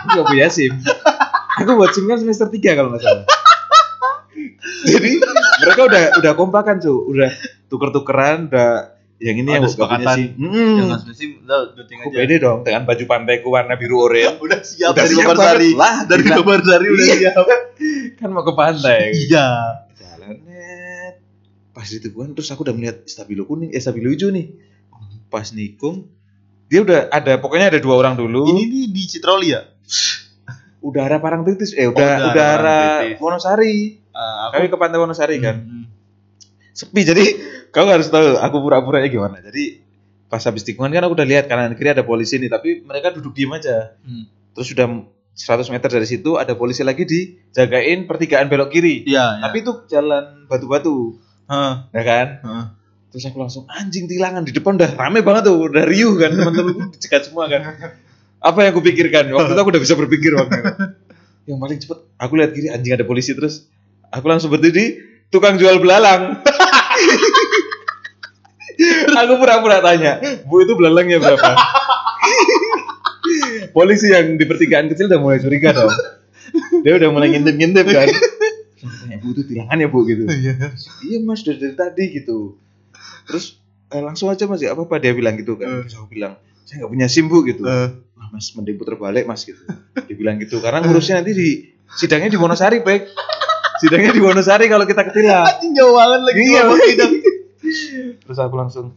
[0.06, 0.74] nggak punya SIM.
[1.56, 3.26] Aku buat SIM kan semester 3 kalau nggak salah.
[4.86, 5.12] Jadi
[5.62, 7.30] mereka udah udah kompakan tuh, udah
[7.68, 8.70] tuker-tukeran, udah
[9.18, 10.14] yang ini Ada yang nggak punya.
[10.14, 10.30] SIM.
[10.36, 10.76] Hmm.
[10.76, 11.58] Yang ngasih SIM udah
[12.20, 12.36] aja.
[12.38, 14.36] dong dengan baju pantaiku warna biru oranye.
[14.38, 15.70] Udah siap Udah dari banget Sari.
[15.74, 16.36] lah, Dari gila.
[16.36, 17.16] Babar Sari udah Iya.
[17.16, 17.46] siap.
[18.18, 19.02] kan mau ke pantai.
[19.16, 19.48] Iya.
[19.94, 21.16] Jalan net.
[21.72, 24.74] Pas di tikungan terus aku udah melihat stabilo kuning, eh stabilo hijau nih.
[25.30, 26.08] Pas nikung,
[26.70, 28.46] dia udah ada pokoknya ada dua orang dulu.
[28.52, 29.62] Ini nih di Citroli ya?
[30.86, 33.18] udara Parangtritis, eh udah udara udara Parangtritis.
[33.18, 33.76] Wonosari.
[34.14, 35.58] Ah, Kami ke pantai Wonosari kan.
[35.66, 35.86] Hmm.
[36.76, 37.26] Sepi jadi
[37.76, 39.44] Kau harus tahu aku pura-puranya gimana.
[39.44, 39.84] Jadi
[40.32, 43.36] pas habis tikungan kan aku udah lihat kanan kiri ada polisi nih, tapi mereka duduk
[43.36, 44.00] diem aja.
[44.00, 44.32] Hmm.
[44.56, 44.88] Terus sudah
[45.36, 49.04] 100 meter dari situ ada polisi lagi dijagain pertigaan belok kiri.
[49.04, 51.20] Iya, Tapi itu jalan batu-batu,
[51.52, 51.74] Heeh.
[51.92, 52.28] ya kan?
[52.48, 52.66] Heeh.
[53.15, 56.91] Terus aku langsung anjing tilangan di depan udah rame banget tuh, udah riuh kan teman-teman
[56.91, 57.63] dicegat semua kan.
[58.43, 59.32] Apa yang aku pikirkan?
[59.32, 60.71] Waktu itu aku udah bisa berpikir waktu itu.
[61.47, 63.71] Yang paling cepet, aku lihat kiri anjing ada polisi terus
[64.12, 64.99] aku langsung berdiri
[65.32, 66.43] tukang jual belalang.
[69.23, 71.56] aku pura-pura tanya, bu itu belalangnya berapa?
[73.71, 75.88] polisi yang di pertigaan kecil udah mulai curiga dong.
[76.84, 78.12] Dia udah mulai ngintip-ngintip kan.
[78.12, 80.28] Tanya, bu itu tilangan ya bu gitu.
[81.08, 82.64] iya mas dari, dari tadi gitu
[83.26, 83.60] terus
[83.90, 84.74] eh, langsung aja mas ya.
[84.74, 85.68] Apa apa dia bilang gitu kan?
[85.68, 85.82] Eh.
[85.86, 87.62] terus aku bilang saya nggak punya sim bu gitu.
[87.62, 89.60] Eh, Wah, mas mending puter balik mas gitu.
[89.96, 90.58] Dia bilang gitu.
[90.60, 91.50] Karena ngurusnya nanti di
[91.94, 93.10] sidangnya di Wonosari pek
[93.78, 95.46] sidangnya di Wonosari kalau kita ketilang.
[95.50, 96.64] Anjing jauh banget lagi Iya.
[96.86, 97.14] sidang.
[98.22, 98.94] terus aku langsung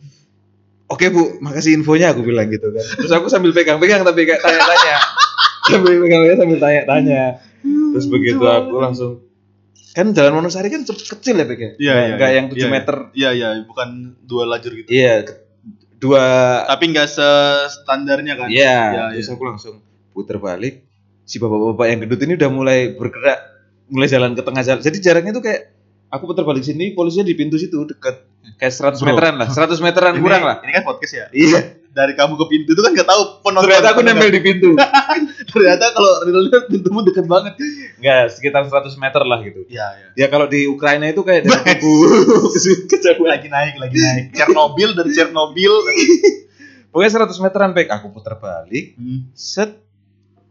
[0.87, 2.85] oke bu makasih infonya aku bilang gitu kan.
[2.85, 4.97] Terus aku sambil pegang-pegang tapi kayak tanya-tanya.
[5.69, 7.23] Sambil pegang-pegang sambil tanya-tanya.
[7.61, 9.21] Terus begitu aku langsung
[9.99, 12.15] kan jalan Wonosari kan kecil ya pek ya Iya, iya.
[12.15, 12.69] nggak yang 7 Iya, iya.
[12.71, 13.89] meter Iya, iya, bukan
[14.23, 14.87] dua lajur gitu.
[14.89, 15.27] iya
[15.99, 16.23] dua
[16.65, 18.47] Tapi nggak sestandarnya kan?
[18.47, 19.35] Iya, Iya, terus iya.
[19.35, 19.75] aku langsung
[20.15, 20.87] putar balik.
[21.23, 23.39] Si bapak-bapak yang gendut ini udah mulai bergerak,
[23.87, 24.81] mulai jalan ke tengah jalan.
[24.81, 25.75] Jadi jaraknya tuh kayak
[26.09, 28.25] aku putar balik sini, polisinya di pintu situ deket
[28.57, 29.07] kayak 100 Bro.
[29.13, 30.57] meteran lah, 100 meteran Ini- kurang lah.
[30.63, 31.27] Ini kan podcast ya.
[31.31, 31.61] Iya.
[31.89, 33.67] Dari kamu ke pintu itu kan nggak tahu penonton.
[33.67, 34.71] Ternyata aku nempel di pintu.
[35.49, 37.57] Ternyata kalau realnya pintumu deket banget.
[37.97, 39.65] Enggak, sekitar 100 meter lah gitu.
[39.65, 40.09] Iya, iya.
[40.15, 42.53] Ya kalau di Ukraina itu kayak dari kubu
[42.93, 43.29] kejauhan.
[43.33, 44.25] Lagi naik, lagi naik.
[44.39, 45.73] Chernobyl dari Chernobyl.
[46.93, 49.29] Pokoknya 100 meteran pek aku putar balik, Hmm.
[49.33, 49.81] set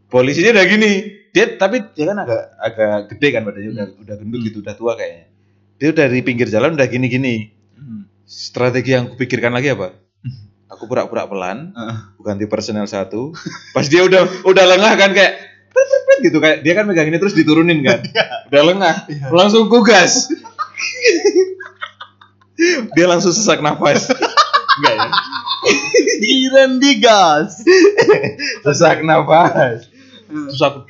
[0.06, 0.92] polisinya udah gini.
[1.30, 4.92] Dia tapi dia kan agak agak gede kan badannya udah udah gendut gitu, udah tua
[4.98, 5.30] kayaknya.
[5.78, 7.54] Dia udah di pinggir jalan udah gini-gini.
[7.78, 8.10] Hmm.
[8.26, 9.94] strategi yang kupikirkan lagi apa?
[10.68, 11.96] Aku pura-pura pelan, Heeh.
[12.20, 13.32] ganti personel satu.
[13.72, 15.32] Pas dia udah udah lengah kan kayak
[16.20, 18.04] gitu kayak dia kan megang ini terus diturunin kan.
[18.52, 18.94] Udah lengah,
[19.32, 20.28] langsung kugas.
[22.92, 24.10] dia langsung sesak nafas.
[24.78, 25.08] Enggak ya?
[26.76, 27.62] Digas.
[28.66, 29.88] Sesak nafas.
[30.28, 30.84] Terus aku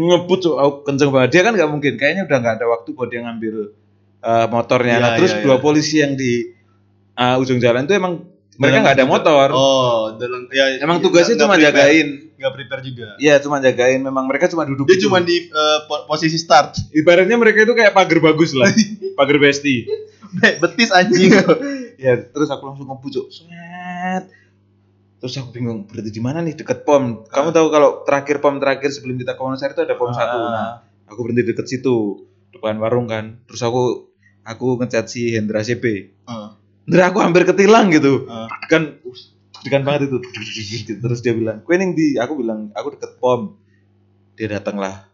[0.00, 0.56] ngebut Cuk.
[0.56, 1.30] aku kenceng banget.
[1.36, 3.74] Dia kan nggak mungkin, kayaknya udah nggak ada waktu buat dia ngambil
[4.22, 4.96] eh, motornya.
[4.96, 5.62] Iya, Nah, terus iya, dua iya.
[5.62, 6.54] polisi yang di
[7.18, 8.29] eh, ujung jalan itu emang
[8.60, 9.48] mereka nggak ada motor.
[9.50, 11.72] Oh, dalam ya Emang ya, tugasnya cuma prepare.
[11.72, 12.08] jagain.
[12.36, 13.08] Nggak prepare juga.
[13.16, 14.00] Iya, cuma jagain.
[14.04, 14.84] Memang mereka cuma duduk.
[14.84, 15.48] Dia cuma di
[15.88, 16.76] po- posisi start.
[16.92, 18.68] ibaratnya mereka itu kayak pagar bagus lah.
[19.18, 19.88] pagar besti.
[20.60, 21.32] Betis anjing.
[22.04, 23.26] ya, terus aku langsung ngebut, Cuk.
[23.32, 24.24] Set.
[25.20, 27.24] Terus aku bingung berarti di mana nih deket pom.
[27.28, 30.36] Kamu tahu kalau terakhir pom terakhir sebelum kita ke Wonosari itu ada pom satu.
[30.38, 33.36] Nah, aku berhenti deket situ depan warung kan.
[33.44, 34.08] Terus aku
[34.40, 35.84] aku ngecat si Hendra CP.
[36.24, 36.48] Heeh.
[36.90, 38.26] Hendra aku hampir ketilang gitu.
[38.26, 38.48] Heeh.
[38.66, 38.98] Kan
[39.62, 40.18] degan banget itu.
[40.98, 43.54] Terus dia bilang, "Kue di?" Aku bilang, "Aku deket pom."
[44.34, 45.06] Dia datang lah.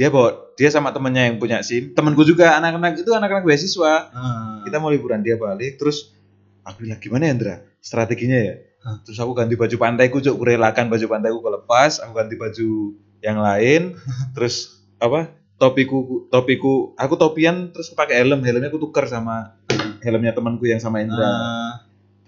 [0.00, 1.92] Dia bawa dia sama temennya yang punya SIM.
[1.92, 4.08] Temanku juga anak-anak itu anak-anak beasiswa.
[4.08, 4.64] Heeh.
[4.64, 6.16] Kita mau liburan dia balik terus
[6.64, 7.54] aku bilang, "Gimana ya, Hendra?
[7.84, 8.96] Strateginya ya?" Hah.
[9.04, 10.40] Terus aku ganti baju pantaiku, Cuk.
[10.40, 13.92] Kurelakan baju pantaiku kelepas, aku ganti baju yang lain.
[14.34, 15.36] terus apa?
[15.60, 18.40] Topiku topiku aku topian terus pakai helm.
[18.40, 19.60] Helmnya aku tukar sama
[20.02, 21.24] helmnya temanku yang sama Hendra.
[21.24, 21.70] Nah,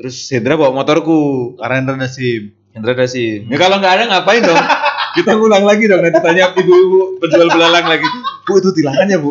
[0.00, 1.54] Terus Hendra bawa motorku.
[1.60, 2.52] karena Hendra ada SIM.
[2.72, 3.44] Hendra ada sih.
[3.46, 4.58] Ya kalau nggak ada ngapain dong?
[5.16, 8.08] Kita ngulang lagi dong nanti tanya ibu-ibu penjual belalang lagi.
[8.48, 9.28] Bu itu tilangan ya, Bu?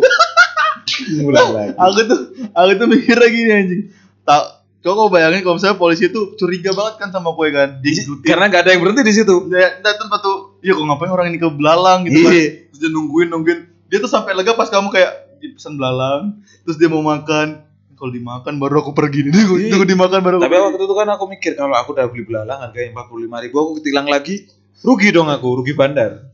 [1.17, 1.71] ngulang lagi.
[1.73, 2.19] Aku tuh
[2.54, 3.82] aku tuh mikirnya gini anjing.
[4.21, 8.25] Tak Kau kau bayangin kalau misalnya polisi itu curiga banget kan sama kue kan, diikutin.
[8.25, 9.45] Karena nggak ada yang berhenti di situ.
[9.45, 12.34] Dia, dia terus tuh, iya kok ngapain orang ini ke belalang gitu kan.
[12.34, 12.45] Iya.
[12.65, 13.60] Terus dia nungguin nungguin.
[13.93, 17.62] Dia tuh sampai lega pas kamu kayak dipesan belalang, terus dia mau makan.
[18.02, 19.32] Kalau dimakan baru aku pergi nih.
[19.32, 19.70] Tunggu, Iya.
[19.70, 22.58] tunggu dimakan baru aku Tapi waktu itu kan aku mikir kalau aku udah beli belalang
[22.60, 24.50] harganya empat puluh lima ribu, aku ketilang lagi,
[24.82, 26.26] rugi dong aku, rugi bandar.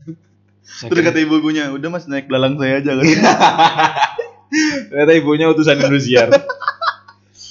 [0.64, 3.04] Terus kata ibu-ibunya, udah mas naik belalang saya aja kan.
[4.88, 6.32] Ternyata ibunya utusan Indosiar.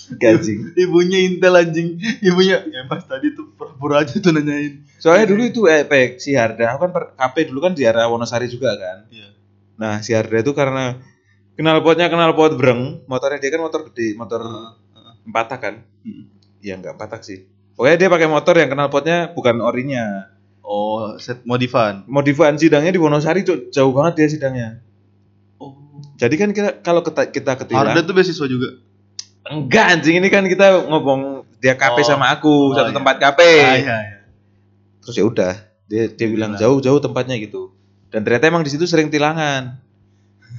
[0.08, 0.72] Gajing.
[0.74, 2.00] ibunya intel anjing.
[2.24, 4.82] Ibunya, ya mas tadi tuh pura-pura aja tuh nanyain.
[4.98, 8.08] Soalnya dulu itu eh Pek, si Harda, aku kan per, KP dulu kan di area
[8.08, 9.06] Wonosari juga kan.
[9.12, 9.30] Iya.
[9.78, 10.96] Nah, si Harda itu karena
[11.58, 14.42] knalpotnya knalpot breng, motornya dia kan motor gede, motor
[15.26, 15.76] empat tak kan?
[16.06, 16.30] Hmm.
[16.62, 17.50] Iya enggak empat tak sih.
[17.74, 20.34] Pokoknya dia pakai motor yang knalpotnya bukan orinya.
[20.62, 22.04] Oh, set modifan.
[22.06, 23.72] Modifan sidangnya di Wonosari Cuk.
[23.72, 24.70] jauh banget dia sidangnya.
[25.58, 25.74] Oh.
[26.20, 28.70] Jadi kan kita kalau kita, kita ketilang tuh beasiswa juga.
[29.48, 32.06] enggak anjing ini kan kita ngomong dia KP Oh.
[32.06, 32.98] sama aku Oh, satu iya.
[33.00, 33.40] tempat KP.
[33.40, 34.20] Ah, iya, iya.
[35.00, 35.54] Terus ya udah,
[35.88, 36.60] dia dia bilang Bilang.
[36.60, 37.72] jauh-jauh tempatnya gitu.
[38.12, 39.80] Dan ternyata emang di situ sering tilangan.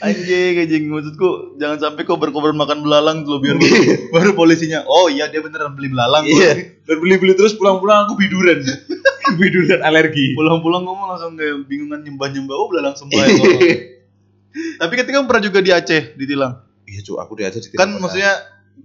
[0.00, 3.56] Anjing, anjing maksudku jangan sampai kau berkorban makan belalang tuh biar
[4.14, 4.84] baru polisinya.
[4.84, 6.26] Oh iya dia beneran beli belalang.
[6.26, 6.82] Iya.
[6.84, 8.60] Dan beli-beli terus pulang-pulang aku biduran.
[9.40, 10.34] biduran alergi.
[10.34, 12.56] Pulang-pulang ngomong langsung kayak bingungan nyembah-nyembah.
[12.56, 13.34] Oh belalang semua ya.
[14.82, 16.66] Tapi ketika pernah juga di Aceh ditilang.
[16.90, 17.46] Iya, cu, aku di
[17.78, 18.34] Kan maksudnya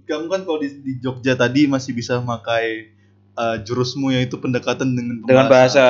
[0.06, 2.94] kamu kan kalau di, di Jogja tadi masih bisa memakai
[3.34, 5.86] uh, jurusmu yaitu pendekatan dengan dengan bahasa.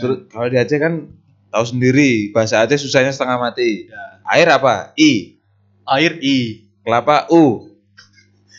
[0.00, 1.12] Terus kalau di Aceh kan
[1.56, 3.88] tahu sendiri, bahasa Aceh susahnya setengah mati.
[3.88, 4.20] Ya.
[4.28, 4.92] Air apa?
[5.00, 5.40] I.
[5.88, 6.68] Air I.
[6.84, 7.72] Kelapa U.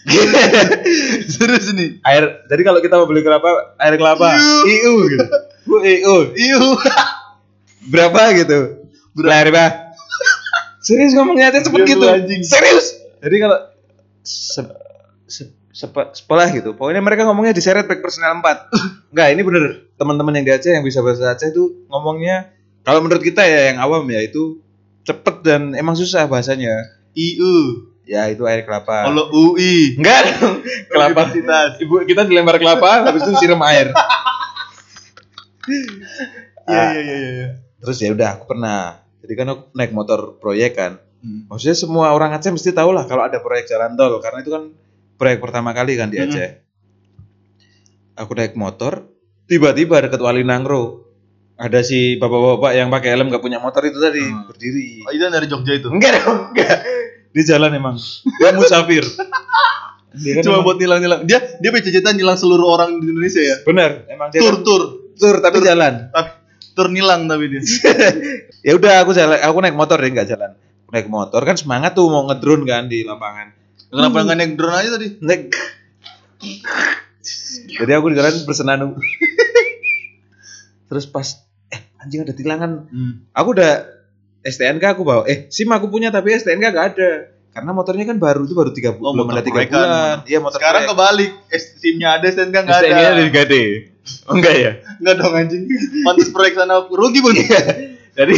[1.27, 1.99] Serius nih.
[1.99, 4.95] air jadi kalau kita mau beli kelapa air kelapa Iu.
[5.11, 5.25] gitu
[5.67, 6.63] Bu, iu Iu.
[7.91, 9.91] berapa gitu berapa
[10.79, 12.39] serius ngomongnya aja cepet gitu anjing.
[12.39, 13.57] serius jadi kalau
[14.23, 14.63] se,
[15.27, 15.43] se,
[15.75, 19.63] sepe- sepelah gitu pokoknya mereka ngomongnya diseret back personal 4 enggak ini bener
[19.99, 22.55] teman-teman yang di Aceh yang bisa bahasa Aceh itu ngomongnya
[22.87, 24.63] kalau menurut kita ya yang awam ya itu
[25.03, 26.95] cepet dan emang susah bahasanya.
[27.11, 27.83] IU.
[28.07, 29.11] ya itu air kelapa.
[29.11, 29.99] Kalau UI.
[29.99, 30.39] enggak.
[30.39, 30.63] Dong
[30.95, 31.27] kelapa
[31.83, 33.91] ibu kita dilempar kelapa habis itu siram air.
[35.67, 37.47] Iya iya iya iya.
[37.83, 39.03] terus ya udah aku pernah.
[39.19, 41.03] Jadi kan aku naik motor proyek kan.
[41.17, 41.49] Hmm.
[41.49, 44.69] maksudnya semua orang Aceh mesti tahu lah kalau ada proyek jalan tol karena itu kan
[45.17, 46.29] proyek pertama kali kan di Hmm.
[46.31, 46.49] Aceh.
[48.15, 49.03] Aku naik motor
[49.49, 51.06] tiba-tiba deket Wali Nangro
[51.57, 54.45] ada si bapak-bapak yang pakai helm gak punya motor itu tadi Hmm.
[54.45, 55.89] berdiri Oh, itu dari Jogja itu.
[55.89, 56.77] enggak dong enggak
[57.27, 57.97] di jalan emang
[58.31, 59.01] dia musafir
[60.13, 61.21] dia kan Cuma emang- buat nilang-nilang.
[61.23, 63.55] Dia dia bercita-cita nilang seluruh orang di Indonesia ya.
[63.63, 64.81] bener emang dia Tur kan tur.
[65.13, 66.29] tur tapi jalan Tapi
[66.71, 67.61] tur nilang tapi dia.
[68.65, 70.53] ya udah aku jalan aku naik motor deh nggak jalan
[70.87, 73.53] naik motor kan semangat tuh mau ngedrone kan di lapangan
[73.87, 75.07] Kenapa nggak naik drone aja tadi?
[75.19, 75.41] naik
[77.73, 78.93] jadi aku di jalan bersenandung
[80.87, 81.43] terus pas
[81.97, 83.25] anjing ada tilangan Hmm.
[83.31, 83.71] aku udah
[84.41, 87.09] STNK aku bawa eh SIM aku punya tapi STNK gak ada
[87.49, 90.85] karena motornya kan baru itu baru tiga Oh, belum ada tiga bulan iya motor Sekarang
[90.85, 91.31] kebalik.
[91.47, 92.87] Eh, SIM-nya ada, STNK nggak ada.
[92.87, 93.63] STNK gade
[94.23, 95.63] oh, enggak ya Nggak dong anjing.
[96.01, 97.33] Pantes proyek sana rugi pun.
[98.13, 98.33] jadi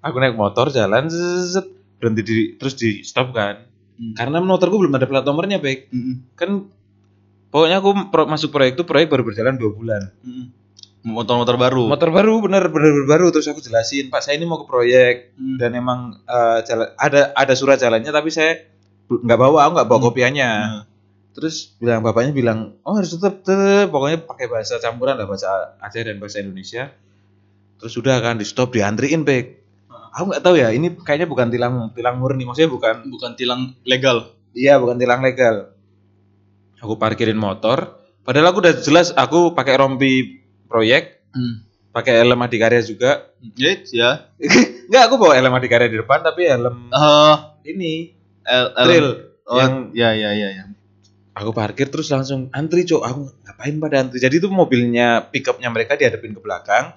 [0.00, 1.62] aku naik motor jalan zzzz,
[1.96, 3.66] berhenti di terus di stop kan
[4.14, 6.14] karena motorku belum ada plat nomornya baik Mm-mm.
[6.34, 6.70] kan
[7.48, 10.54] pokoknya aku pro- masuk proyek itu proyek baru berjalan dua bulan Mm-mm.
[11.00, 11.86] Motor-motor baru.
[11.86, 15.14] motor baru bener bener bener baru terus aku jelasin pak saya ini mau ke proyek
[15.32, 15.56] Hmm.
[15.56, 18.66] dan emang eh, jalan ada ada surat jalannya tapi saya
[19.08, 20.06] nggak bawa aku nggak bawa Hmm.
[20.06, 20.82] kopiannya Nah.
[21.30, 23.88] terus bilang bapaknya bilang oh harus tetap tetep.
[23.88, 26.90] pokoknya pakai bahasa campuran lah bahasa Aceh dan bahasa Indonesia
[27.76, 29.54] terus udah kan di stop diantriin pek
[30.10, 34.34] aku nggak tahu ya ini kayaknya bukan tilang tilang murni maksudnya bukan Bukan tilang legal.
[34.50, 35.70] iya bukan tilang legal
[36.76, 41.60] aku parkirin motor padahal aku udah jelas aku pakai rompi proyek Hmm.
[41.90, 44.10] pakai helm adikarya juga Ya, ya.
[44.84, 48.16] Enggak, aku bawa helm adikarya di depan tapi helm Eh, ini
[48.74, 50.64] trail Oh, yang ya ya ya ya.
[51.32, 55.96] aku parkir terus langsung antri cok aku ngapain pada antri jadi itu mobilnya pickupnya mereka
[55.96, 56.92] dihadapin ke belakang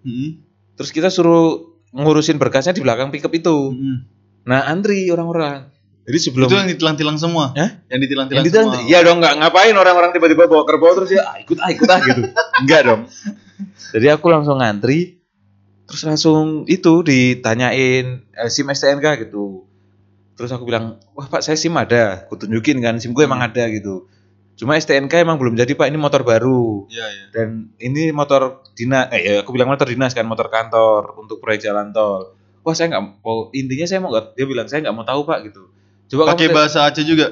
[0.00, 0.38] Mm-mm.
[0.74, 4.06] terus kita suruh ngurusin berkasnya di belakang pickup itu Mm-mm.
[4.42, 5.66] nah antri orang-orang
[6.06, 7.50] jadi sebelum Itu yang ditilang-tilang semua.
[7.50, 7.82] Hah?
[7.90, 8.78] Yang ditilang-tilang yang semua.
[8.86, 11.98] iya dong nggak ngapain orang-orang tiba-tiba bawa kerbau terus ya ah, ikut ah ikut ah
[11.98, 12.22] gitu
[12.62, 13.02] enggak dong.
[13.92, 15.20] Jadi aku langsung ngantri
[15.86, 19.64] terus langsung itu ditanyain eh, SIM STNK gitu.
[20.36, 23.64] Terus aku bilang wah pak saya SIM ada aku tunjukin kan SIM gue emang ada
[23.70, 24.10] gitu.
[24.56, 26.88] Cuma STNK emang belum jadi pak ini motor baru.
[26.88, 27.24] Iya, iya.
[27.32, 31.70] dan ini motor dinas eh ya, aku bilang motor dinas kan motor kantor untuk proyek
[31.70, 32.34] jalan tol.
[32.66, 35.38] Wah saya nggak mau intinya saya mau nggak dia bilang saya nggak mau tahu pak
[35.46, 35.75] gitu
[36.06, 37.26] coba Pakai kamu bahasa Aceh juga.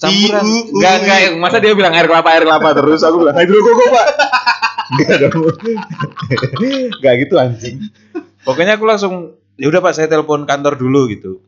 [0.00, 0.42] campuran.
[0.72, 3.00] Enggak enggak masa dia bilang air kelapa air kelapa terus?
[3.02, 4.06] Aku bilang hidrokoko pak
[4.88, 5.34] enggak dong.
[6.96, 7.76] Enggak gitu anjing.
[8.42, 9.14] Pokoknya aku langsung
[9.56, 11.42] ya udah pak saya telepon kantor dulu gitu.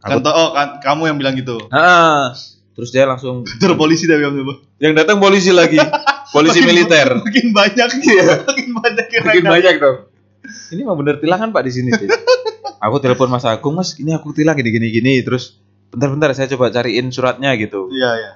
[0.00, 1.56] Aku Kantor oh kan, kamu yang bilang gitu.
[1.70, 2.32] ah
[2.72, 4.54] terus dia langsung Kantor polisi tapi kamu apa?
[4.78, 5.76] yang datang polisi lagi.
[6.30, 7.08] Polisi Makin- militer.
[7.18, 7.88] Makin banyak.
[8.00, 8.46] Iya.
[8.46, 9.98] Makin banyak yang makin banyak dong
[10.72, 11.90] ini mah bener tilangan pak di sini
[12.78, 15.59] aku telepon mas Agung mas ini aku tilang gini gini gini terus
[15.90, 17.90] bentar-bentar saya coba cariin suratnya gitu.
[17.90, 18.32] Iya, iya.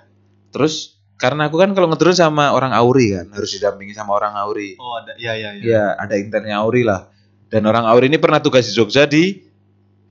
[0.51, 4.75] terus karena aku kan kalau ngedrone sama orang Auri kan harus didampingi sama orang Auri.
[4.79, 5.15] Oh, ada.
[5.15, 5.63] Iya, iya, iya.
[5.63, 7.11] ya ada internnya Auri lah.
[7.47, 9.39] Dan orang Auri ini pernah tugas di Jogja di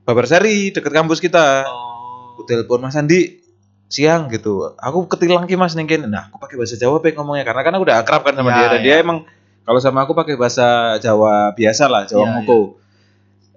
[0.04, 1.64] Babarsari deket kampus kita.
[1.64, 2.36] Oh.
[2.36, 3.40] aku telepon Mas Andi
[3.88, 4.74] siang gitu.
[4.76, 7.44] Aku ketilang ki Mas nengken nah aku pakai bahasa Jawa pek ngomongnya.
[7.44, 8.66] Karena kan aku udah akrab kan sama Ya, dia.
[8.68, 8.84] Dan ya.
[8.84, 9.18] dia emang
[9.64, 12.80] kalau sama aku pakai bahasa Jawa biasa lah Jawa Ya, Moko.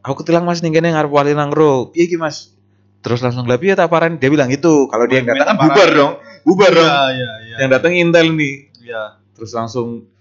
[0.03, 2.55] aku ketilang Mas nengken ngarep wali nangro piye ki Mas
[3.07, 6.13] terus langsung lah piye taparan dia bilang itu kalau dia yang datang kan bubar dong
[6.43, 7.55] bubar dong Iya, iya, iya.
[7.63, 9.23] yang datang intel nih Iya.
[9.31, 10.11] terus langsung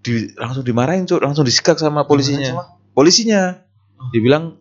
[0.00, 3.60] di langsung dimarahin cuk langsung disikat sama polisinya polisinya.
[4.08, 4.56] Dia bilang,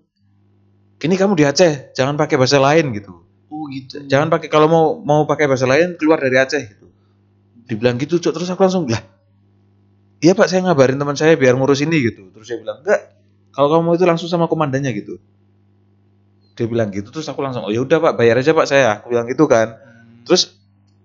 [0.99, 3.23] ini kamu di Aceh, jangan pakai bahasa lain gitu.
[3.51, 4.03] Oh gitu.
[4.07, 6.87] Jangan pakai kalau mau mau pakai bahasa lain keluar dari Aceh gitu.
[7.67, 8.35] Dibilang gitu, Cuk.
[8.35, 8.99] terus aku langsung lah.
[10.19, 12.31] Iya pak, saya ngabarin teman saya biar ngurus ini gitu.
[12.31, 13.11] Terus dia bilang enggak.
[13.55, 15.19] Kalau kamu mau itu langsung sama komandannya gitu.
[16.55, 18.99] Dia bilang gitu, terus aku langsung, oh ya udah pak, bayar aja pak saya.
[19.03, 19.75] Aku bilang gitu kan.
[20.23, 20.55] Terus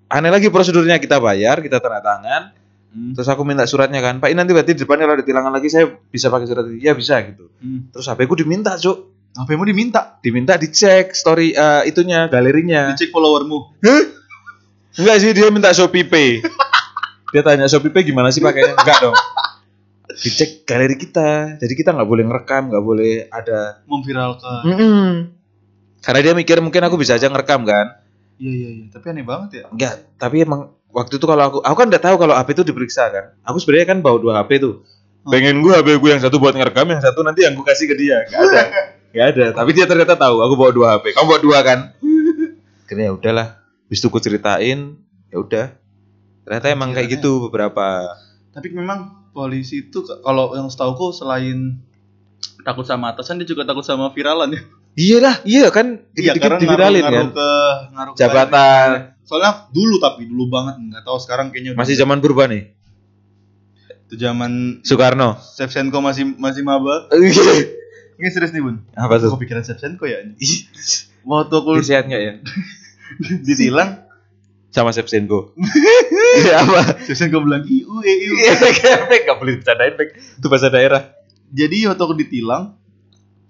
[0.07, 2.43] aneh lagi prosedurnya kita bayar, kita tanda tangan.
[2.91, 3.15] Hmm.
[3.15, 5.71] Terus aku minta suratnya kan, Pak ini nanti berarti di depannya kalau ada tilangan lagi
[5.71, 6.83] saya bisa pakai surat itu.
[6.83, 7.47] Iya bisa gitu.
[7.63, 7.87] Hmm.
[7.95, 8.99] Terus HP ku diminta cuk,
[9.39, 10.19] mau diminta?
[10.19, 12.91] diminta dicek story eh, itunya galerinya.
[12.91, 13.79] Dicek followermu.
[14.99, 16.43] Enggak sih dia minta Shopee Pay.
[17.31, 18.75] dia tanya Shopee Pay gimana sih pakainya?
[18.75, 19.15] Enggak dong.
[20.11, 21.63] Dicek galeri kita.
[21.63, 23.87] Jadi kita nggak boleh ngerekam, nggak boleh ada.
[23.87, 24.67] Memviralkan.
[24.67, 25.11] Mm-mm.
[26.01, 28.01] Karena dia mikir mungkin aku bisa aja ngerekam kan.
[28.41, 28.85] Iya iya iya.
[28.89, 29.65] Tapi aneh banget ya.
[29.69, 33.13] Enggak, tapi emang waktu itu kalau aku aku kan udah tahu kalau HP itu diperiksa
[33.13, 33.25] kan.
[33.45, 34.75] Aku sebenarnya kan bawa dua HP tuh.
[35.21, 37.97] Pengen gua HP gue yang satu buat ngerekam, yang satu nanti yang gue kasih ke
[38.01, 38.25] dia.
[38.25, 38.63] Enggak ada.
[39.13, 39.47] Enggak ada.
[39.53, 41.13] Tapi dia ternyata tahu aku bawa dua HP.
[41.13, 41.79] Kamu bawa dua kan?
[42.89, 43.49] Akhirnya ya udahlah.
[43.87, 44.79] Habis itu gue ceritain,
[45.29, 45.67] ya udah.
[46.47, 47.87] Ternyata emang kayak Kiranya- gitu beberapa.
[48.51, 51.79] Tapi memang polisi itu kalau yang setauku selain
[52.65, 54.63] takut sama atasan dia juga takut sama viralan ya.
[54.93, 57.11] Iya lah, iya kan Iya dikit-dikit karena diviralin kan.
[57.11, 57.51] ngaruh ke
[57.91, 58.89] ngaruh ke Jabatan.
[59.23, 62.75] Soalnya dulu tapi dulu banget nggak tahu sekarang kayaknya udah- Masih zaman purba nih.
[64.03, 65.39] itu zaman Soekarno.
[65.39, 67.07] Shevchenko masih masih maba.
[67.13, 67.79] Iya.
[68.19, 68.83] Ini serius nih bun.
[68.93, 69.31] Apa tuh?
[69.31, 70.27] Aku pikiran Shevchenko ya.
[71.23, 72.33] Waktu aku nggak ya?
[73.47, 74.03] ditilang,
[74.69, 75.55] Sama Shevchenko.
[76.43, 76.99] Iya apa?
[77.01, 78.33] Shevchenko bilang iu e iu.
[78.37, 78.55] Iya,
[79.07, 80.09] Pek nggak boleh dicandain, Pek.
[80.37, 81.15] Itu bahasa daerah.
[81.49, 82.80] Jadi waktu aku ditilang,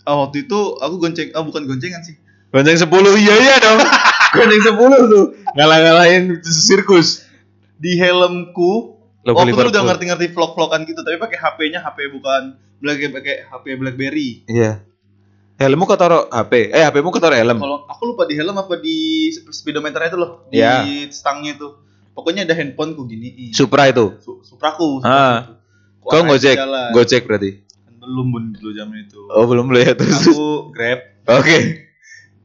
[0.05, 2.17] ah, waktu itu aku gonceng, ah bukan goncengan sih.
[2.51, 3.79] Gonceng 10, iya iya dong.
[4.37, 5.25] Gonceng 10 tuh.
[5.55, 7.27] Ngalah-ngalahin sirkus.
[7.81, 13.13] Di helmku, Logo waktu itu udah ngerti-ngerti vlog-vlogan gitu, tapi pakai HP-nya HP bukan Black
[13.13, 14.49] pakai HP BlackBerry.
[14.49, 14.81] Iya.
[15.61, 16.73] Helmmu kau taruh HP.
[16.73, 17.61] Eh, HP-mu kau taruh helm.
[17.61, 21.13] Kalau aku lupa di helm apa di speedometernya itu loh, di Iya.
[21.13, 21.69] stangnya itu.
[22.17, 23.53] Pokoknya ada handphoneku gini.
[23.53, 24.17] Supra itu.
[24.25, 25.05] Su Supraku.
[25.05, 25.61] Ah.
[26.01, 26.57] Ku Kau Gojek.
[26.57, 26.97] jalan.
[26.97, 27.61] Gojek berarti.
[28.01, 29.21] Belum bun dulu zaman itu.
[29.29, 30.25] Oh, belum belum ya terus.
[30.25, 31.01] Aku Grab.
[31.31, 31.85] Oke.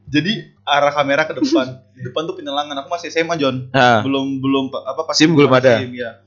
[0.06, 1.80] Jadi arah kamera ke depan.
[2.06, 2.76] Depan tuh penyelangan.
[2.78, 3.72] Aku masih SMA John.
[3.72, 5.80] Nah, Belum belum pa- apa pas SIM belum ada.
[5.80, 6.20] SIM, ya.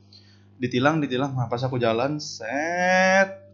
[0.57, 1.31] Ditilang ditilang.
[1.31, 3.45] Nah, pas aku jalan set.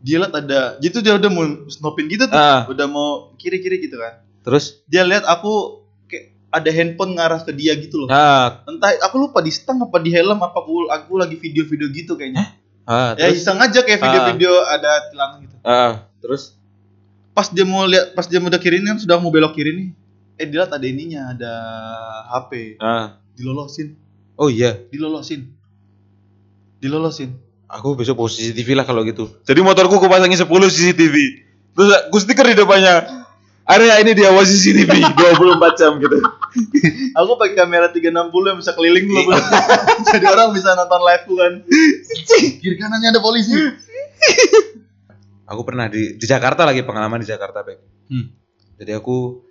[0.00, 0.78] Dia liat ada.
[0.78, 2.36] Jadi tuh dia udah mau snopin gitu tuh.
[2.36, 2.64] Ah.
[2.64, 4.22] Udah mau kiri-kiri gitu kan.
[4.40, 8.08] terus Dia lihat aku kayak ada handphone ngarah ke dia gitu loh.
[8.08, 12.14] nah, Entah aku lupa di stang apa di helm apa aku, aku lagi video-video gitu
[12.14, 12.52] kayaknya.
[12.84, 15.56] Ah, Ya terus iseng aja kayak video-video ada tilangan gitu.
[15.62, 16.56] ah, terus
[17.30, 19.88] Pas dia mau lihat pas dia mau udah kiri kan sudah mau belok kiri nih.
[20.34, 21.52] Eh dilihat ada ininya, ada
[22.30, 22.78] HP.
[22.78, 23.18] ah.
[23.34, 23.98] Dilolosin,
[24.34, 25.50] Oh iya, dilolosin.
[26.78, 27.34] Dilolosin.
[27.66, 29.26] aku besok bawa CCTV lah kalau gitu.
[29.42, 31.16] Jadi motorku aku pasangin 10 CCTV.
[31.74, 33.26] Terus aku stiker di depannya.
[33.66, 36.22] Area ini diawasi CCTV 24 jam gitu.
[37.18, 39.30] Aku pakai kamera 360 yang bisa keliling dulu.
[39.34, 39.38] Iya.
[40.10, 41.52] Jadi orang bisa nonton live kan.
[42.62, 43.54] Kiri kanannya ada polisi.
[45.44, 47.78] Aku pernah di di Jakarta lagi pengalaman di Jakarta, Bek.
[48.08, 48.32] Hmm.
[48.80, 49.44] Jadi aku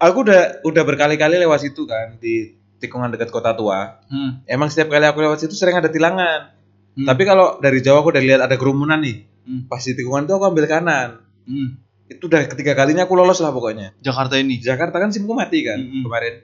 [0.00, 4.02] aku udah udah berkali-kali lewat situ kan di tikungan dekat kota tua.
[4.10, 4.44] Hmm.
[4.44, 6.52] Emang setiap kali aku lewat situ sering ada tilangan.
[6.94, 7.06] Hmm.
[7.08, 9.24] Tapi kalau dari jauh aku udah lihat ada kerumunan nih.
[9.44, 9.60] Hmm.
[9.70, 11.24] Pas di tikungan itu aku ambil kanan.
[11.44, 11.83] Hmm.
[12.08, 13.96] Itu udah ketiga kalinya aku lolos lah pokoknya.
[14.04, 14.60] Jakarta ini.
[14.60, 16.02] Jakarta kan simku mati kan Hmm, hmm.
[16.04, 16.34] kemarin.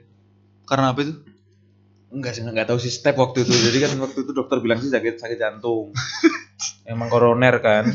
[0.65, 1.13] Karena apa itu?
[2.11, 3.53] Enggak sih enggak tahu sih step waktu itu.
[3.53, 5.93] Jadi kan waktu itu dokter bilang sih sakit sakit jantung.
[6.91, 7.87] Emang koroner kan.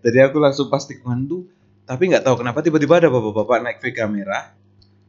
[0.00, 1.44] Jadi aku langsung pas tikungan tuh
[1.90, 4.54] tapi nggak tahu kenapa tiba-tiba ada bapak-bapak naik Vega merah.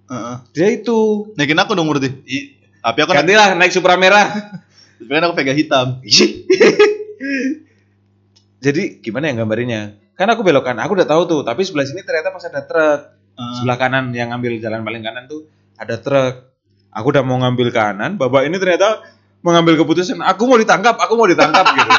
[0.09, 0.35] Heeh.
[0.57, 2.09] Dia itu Naikin aku dong berarti.
[2.81, 4.25] Tapi aku naik, gantilah naik Supra merah.
[4.97, 6.01] tapi kan aku Vega hitam.
[8.65, 9.93] Jadi gimana ya gambarnya?
[10.21, 12.99] Kan aku belok kanan, aku udah tahu tuh, tapi sebelah sini ternyata pas ada truk.
[13.33, 13.53] Heeh.
[13.57, 16.45] Sebelah kanan yang ngambil jalan paling kanan tuh ada truk.
[16.93, 19.01] Aku udah mau ngambil kanan, bapak ini ternyata
[19.41, 21.89] mengambil keputusan, aku mau ditangkap, aku mau ditangkap gitu.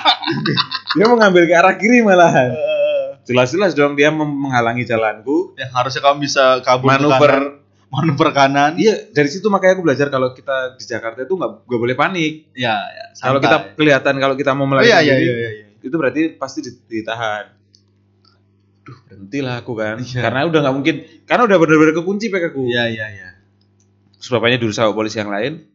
[0.94, 2.54] dia mau ngambil ke arah kiri malahan.
[2.54, 5.58] Eh, Jelas-jelas dong dia menghalangi jalanku.
[5.58, 7.58] yang harusnya kamu bisa kabur Manuver.
[7.88, 8.78] manuver kanan.
[8.78, 12.54] Iya, dari situ makanya aku belajar kalau kita di Jakarta itu nggak nggak boleh panik.
[12.54, 15.50] Ya, ya Kalau kita kelihatan kalau kita Oh, mau melarikan iya, iya, diri, iya, iya,
[15.50, 15.66] iya.
[15.82, 17.61] itu berarti pasti di- ditahan.
[18.82, 20.02] Duh, berhentilah aku kan.
[20.02, 20.20] Iya.
[20.26, 20.94] Karena udah nggak mungkin,
[21.26, 22.66] karena udah benar-benar kekunci pekaku.
[22.66, 23.28] Iya, iya, iya.
[24.18, 25.66] Terus bapaknya dulu sama polisi yang lain.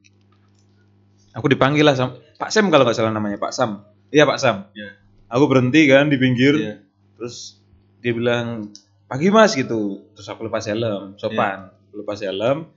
[1.36, 3.86] Aku dipanggil lah sama Pak Sam kalau nggak salah namanya Pak Sam.
[4.12, 4.72] Iya Pak Sam.
[4.76, 4.96] Iya.
[5.28, 6.56] Aku berhenti kan di pinggir.
[6.56, 6.76] Iya.
[7.20, 7.60] Terus
[8.00, 8.72] dia bilang
[9.08, 10.04] pagi mas gitu.
[10.16, 11.72] Terus aku lepas helm, sopan.
[11.72, 11.96] Iya.
[11.98, 12.72] Lepas helm,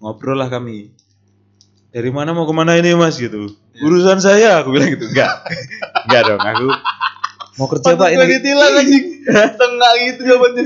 [0.00, 0.92] ngobrol lah kami.
[1.90, 3.50] Dari mana mau ke mana ini mas gitu.
[3.76, 3.82] Iya.
[3.84, 5.10] Urusan saya, aku bilang gitu.
[5.10, 5.44] Enggak,
[6.08, 6.40] enggak dong.
[6.40, 6.66] Aku
[7.60, 8.24] mau kerja pak ini?
[8.26, 9.04] ditilang anjing.
[9.60, 10.64] Tengah gitu jawabannya.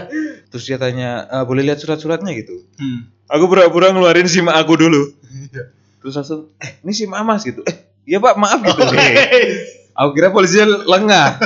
[0.50, 2.34] terus dia tanya "Eh, boleh lihat surat-suratnya?
[2.34, 2.66] gitu.
[2.76, 3.06] Hmm.
[3.24, 5.14] aku pura-pura ngeluarin sim aku dulu.
[6.02, 7.62] Terus langsung eh ini sim mas gitu.
[7.62, 8.82] Eh iya pak maaf gitu.
[9.94, 11.36] Aku kira polisinya lengah.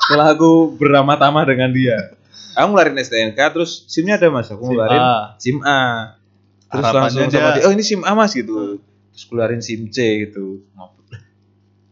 [0.00, 2.14] Setelah aku beramah-tamah dengan dia.
[2.54, 4.46] Aku ngeluarin STNK terus simnya ada mas?
[4.48, 5.34] Aku ngeluarin A.
[5.36, 6.14] sim A.
[6.64, 8.78] Terus Harapannya langsung sama dia- dia oh ini sim A mas gitu.
[9.10, 10.62] Terus keluarin sim C gitu.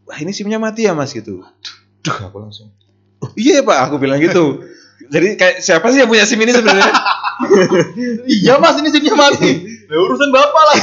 [0.03, 1.43] Wah ini simnya mati ya mas gitu
[2.07, 2.67] duh aku langsung
[3.19, 4.63] oh iya pak aku bilang gitu
[5.05, 6.89] jadi kayak siapa sih yang punya sim ini sebenarnya
[8.25, 9.51] Iya mas ini simnya mati.
[9.85, 10.77] Ya, urusan bapak lah.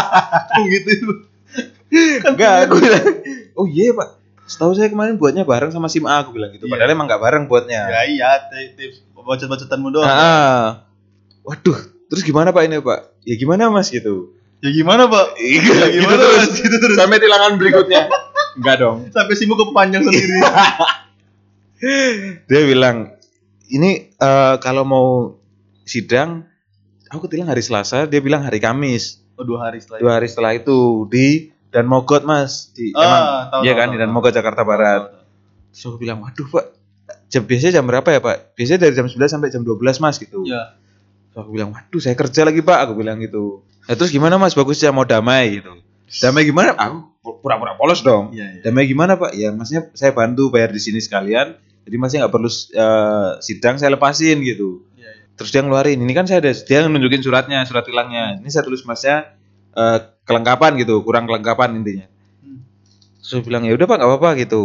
[0.72, 0.88] gitu.
[2.24, 3.04] enggak aku bilang
[3.52, 6.72] oh iya pak setahu saya kemarin buatnya bareng sama sim A aku bilang gitu Iya.
[6.72, 10.02] padahal emang nggak bareng buatnya Ya iya, ti- tips bacot-bacotanmu doang.
[10.04, 10.88] Ah,
[11.42, 15.34] waduh terus gimana pak ini pak ya gimana mas gitu Ya gimana pak?
[15.36, 16.06] Iya, Ya,
[16.48, 16.94] gitu terus.
[16.94, 18.06] sampai tilangan berikutnya
[18.58, 18.98] enggak dong.
[19.12, 20.38] Sampai simu kepanjang sendiri.
[22.50, 23.16] dia bilang
[23.66, 25.08] ini eh, kalau mau
[25.82, 26.46] sidang
[27.10, 29.22] aku tilang hari Selasa dia bilang hari Kamis.
[29.34, 32.70] Oh dua hari setelah dua hari setelah itu di dan Mogot mas.
[32.76, 34.16] Di Ah, emang tahu, iya tahu, kan tahu, di dan tahu.
[34.16, 35.02] Mogot Jakarta Barat.
[35.72, 36.76] terus aku bilang waduh pak
[37.32, 38.52] jam biasanya jam berapa ya pak?
[38.52, 40.44] Biasanya dari jam 9 sampai jam 12 mas gitu.
[40.44, 40.76] Iya.
[41.32, 42.78] Terus aku bilang waduh saya kerja lagi pak.
[42.84, 43.64] Aku bilang gitu.
[43.88, 44.52] Nah, terus gimana mas?
[44.52, 45.80] Bagusnya mau damai gitu
[46.20, 46.76] damai gimana?
[46.76, 48.34] Aku pura-pura polos dong.
[48.34, 48.60] Iya, iya.
[48.66, 49.32] damai gimana pak?
[49.32, 51.56] Ya maksudnya saya bantu bayar di sini sekalian.
[51.82, 54.84] Jadi masnya nggak perlu eh, sidang saya lepasin gitu.
[54.98, 55.24] Iya, iya.
[55.38, 55.96] terus dia ngeluarin.
[55.96, 59.32] Ini kan saya ada dia nunjukin suratnya surat tilangnya ini saya tulis masnya
[59.72, 59.98] eh,
[60.28, 62.06] kelengkapan gitu kurang kelengkapan intinya.
[62.42, 62.60] Hmm.
[63.18, 64.62] terus saya bilang ya udah pak nggak apa-apa gitu.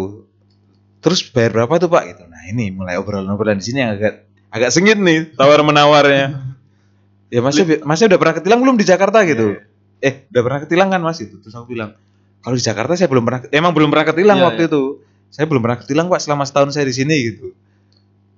[0.99, 2.03] Terus bayar berapa tuh pak?
[2.11, 2.23] Gitu.
[2.27, 6.55] Nah ini mulai obrolan-obrolan di sini yang agak agak sengit nih tawar menawarnya
[7.33, 9.59] ya masnya masnya udah pernah ketilang belum di Jakarta gitu
[10.03, 11.19] eh udah pernah ketilang kan mas?
[11.21, 11.97] Itu terus aku bilang
[12.41, 14.71] kalau di Jakarta saya belum pernah emang belum pernah ketilang Iya, waktu iya.
[14.71, 14.83] itu.
[15.27, 17.51] Saya belum pernah ketilang pak selama setahun saya di sini gitu.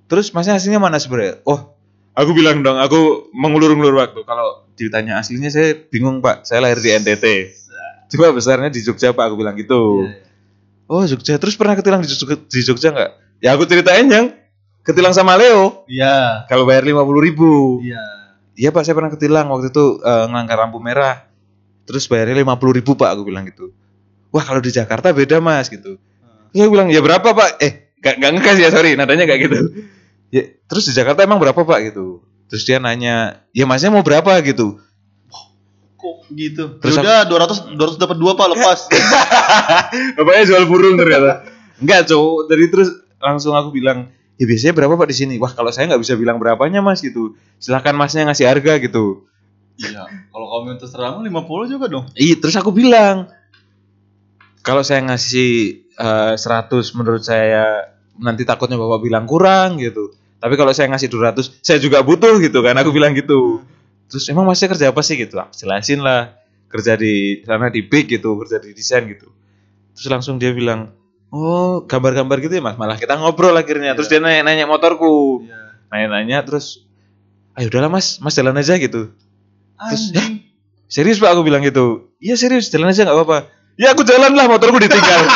[0.09, 1.37] Terus masnya aslinya mana sebenarnya?
[1.45, 1.77] Oh
[2.17, 4.25] aku bilang dong aku mengulur-ngulur waktu.
[4.25, 6.47] Kalau ditanya aslinya saya bingung pak.
[6.49, 7.25] Saya lahir di NTT
[8.09, 9.23] cuma besarnya di Jogja pak.
[9.29, 10.09] Aku bilang gitu.
[10.09, 10.89] Iya, iya.
[10.89, 11.37] oh Jogja.
[11.37, 13.11] Terus pernah ketilang di Jogja, di Jogja nggak?
[13.39, 14.33] Ya aku ceritain yang
[14.81, 15.85] ketilang sama Leo.
[15.85, 16.49] Iya.
[16.49, 17.79] kalau bayar lima puluh ribu.
[17.85, 18.01] Iya.
[18.59, 21.28] Iya pak, saya pernah ketilang waktu itu eh, ngelanggar lampu merah.
[21.89, 23.73] Terus bayarnya lima puluh ribu pak, aku bilang gitu.
[24.29, 25.97] Wah kalau di Jakarta beda mas gitu.
[26.53, 27.57] Terus aku bilang ya berapa pak?
[27.57, 29.59] Eh gak, gak ngegas ya sorry, nadanya kayak gitu.
[30.29, 32.21] Ya, terus di Jakarta emang berapa pak gitu?
[32.53, 34.77] Terus dia nanya, ya masnya mau berapa gitu?
[35.97, 36.77] Kok gitu?
[36.77, 38.79] Terus udah 200 200 dapat dua pak lepas.
[40.21, 41.49] Bapaknya jual burung ternyata.
[41.81, 45.35] Enggak cowok, dari terus langsung aku bilang, ya biasanya berapa pak di sini?
[45.41, 47.33] Wah kalau saya nggak bisa bilang berapanya mas gitu.
[47.57, 49.25] Silahkan masnya ngasih harga gitu.
[49.79, 50.03] Iya.
[50.29, 52.05] Kalau terserah mah 50 juga dong.
[52.13, 53.31] Iya, terus aku bilang
[54.59, 55.51] kalau saya ngasih
[55.95, 60.11] eh, 100 menurut saya nanti takutnya Bapak bilang kurang gitu.
[60.39, 62.75] Tapi kalau saya ngasih 200, saya juga butuh gitu kan.
[62.79, 63.63] Aku bilang gitu.
[64.07, 65.35] Terus emang masnya kerja apa sih gitu?
[65.39, 66.35] Ah, jelasin lah.
[66.69, 69.27] Kerja di sana di big gitu, kerja di desain gitu.
[69.97, 70.93] Terus langsung dia bilang,
[71.33, 73.97] "Oh, gambar-gambar gitu ya, Mas." Malah kita ngobrol akhirnya.
[73.97, 75.43] Terus dia nanya-nanya motorku.
[75.43, 75.75] Iya.
[75.91, 76.85] Nanya-nanya terus
[77.57, 79.11] ayo udahlah Mas, Mas jalan aja gitu.
[79.79, 80.33] Terus, Anjing.
[80.89, 82.11] Serius pak aku bilang gitu.
[82.19, 83.47] Iya serius jalan aja nggak apa-apa.
[83.79, 85.21] Ya aku jalan lah motorku ditinggal.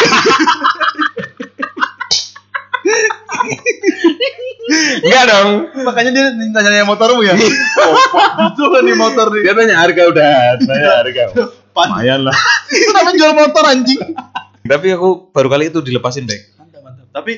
[5.03, 5.49] Enggak dong.
[5.83, 7.35] Makanya dia nanya motormu ya.
[7.35, 7.95] oh,
[8.49, 9.41] itu kan di motor nih.
[9.45, 11.23] Dia tanya harga udah, tanya harga.
[11.73, 12.35] Lumayan lah.
[12.71, 14.01] itu namanya jual motor anjing.
[14.63, 16.25] Tapi aku baru kali itu dilepasin.
[16.25, 17.05] Mantap, mantap.
[17.11, 17.33] Tapi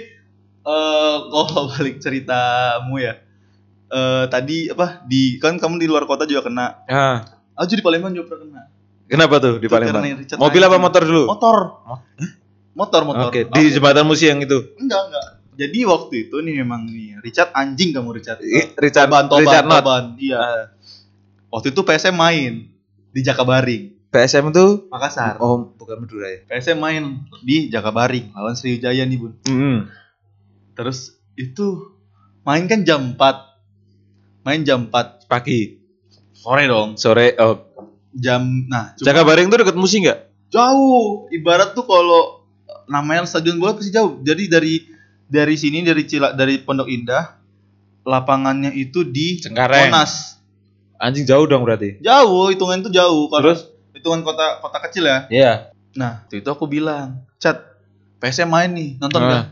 [0.66, 3.25] eh kalau balik ceritamu ya.
[3.88, 6.84] Eh tadi apa di kan kamu di luar kota juga kena.
[6.86, 7.22] Ah,
[7.56, 8.64] Aku di Palembang juga pernah kena.
[9.06, 10.02] kenapa tuh di Palembang?
[10.36, 11.24] Mobil apa motor dulu?
[11.26, 11.58] Motor.
[12.74, 13.28] Motor, motor.
[13.30, 14.76] Oke, di jembatan musi yang itu.
[14.76, 15.28] Enggak, enggak.
[15.56, 18.44] Jadi waktu itu nih memang nih Richard anjing kamu Richard.
[18.44, 19.80] I- Richard Toban, Toban, Richard Not.
[19.80, 20.04] Toban.
[20.18, 20.42] Iya.
[21.48, 22.54] Waktu itu PSM main
[23.08, 25.40] di Jakabaring, PSM itu Makassar.
[25.40, 26.44] oh bukan Madura ya.
[26.46, 27.04] PSM main
[27.40, 29.34] di Jakabaring lawan Sriwijaya nih, Bun.
[29.46, 29.88] Hmm.
[30.76, 31.96] Terus itu
[32.44, 33.55] main kan jam 4.
[34.46, 35.82] Main jam 4 Pagi,
[36.38, 36.96] sore dong.
[36.96, 37.66] sore, oh.
[38.16, 40.20] Jam nah, cuma Jakabaring itu deket musi nggak?
[40.48, 41.28] jauh.
[41.34, 42.48] Ibarat tuh kalau
[42.88, 44.24] namanya stadion bola pasti jauh.
[44.24, 44.74] Jadi dari
[45.26, 47.36] dari sini dari Cila dari Pondok Indah
[48.06, 49.92] lapangannya itu di Cengkareng.
[49.92, 50.40] Monas.
[50.96, 52.00] Anjing jauh dong berarti.
[52.00, 53.28] Jauh, hitungan itu jauh.
[53.28, 53.68] Kalau Terus?
[53.92, 55.20] hitungan kota kota kecil ya.
[55.28, 55.54] Iya.
[55.98, 57.60] Nah, waktu itu aku bilang, "Cat,
[58.24, 59.46] PSM main nih, nonton nggak?"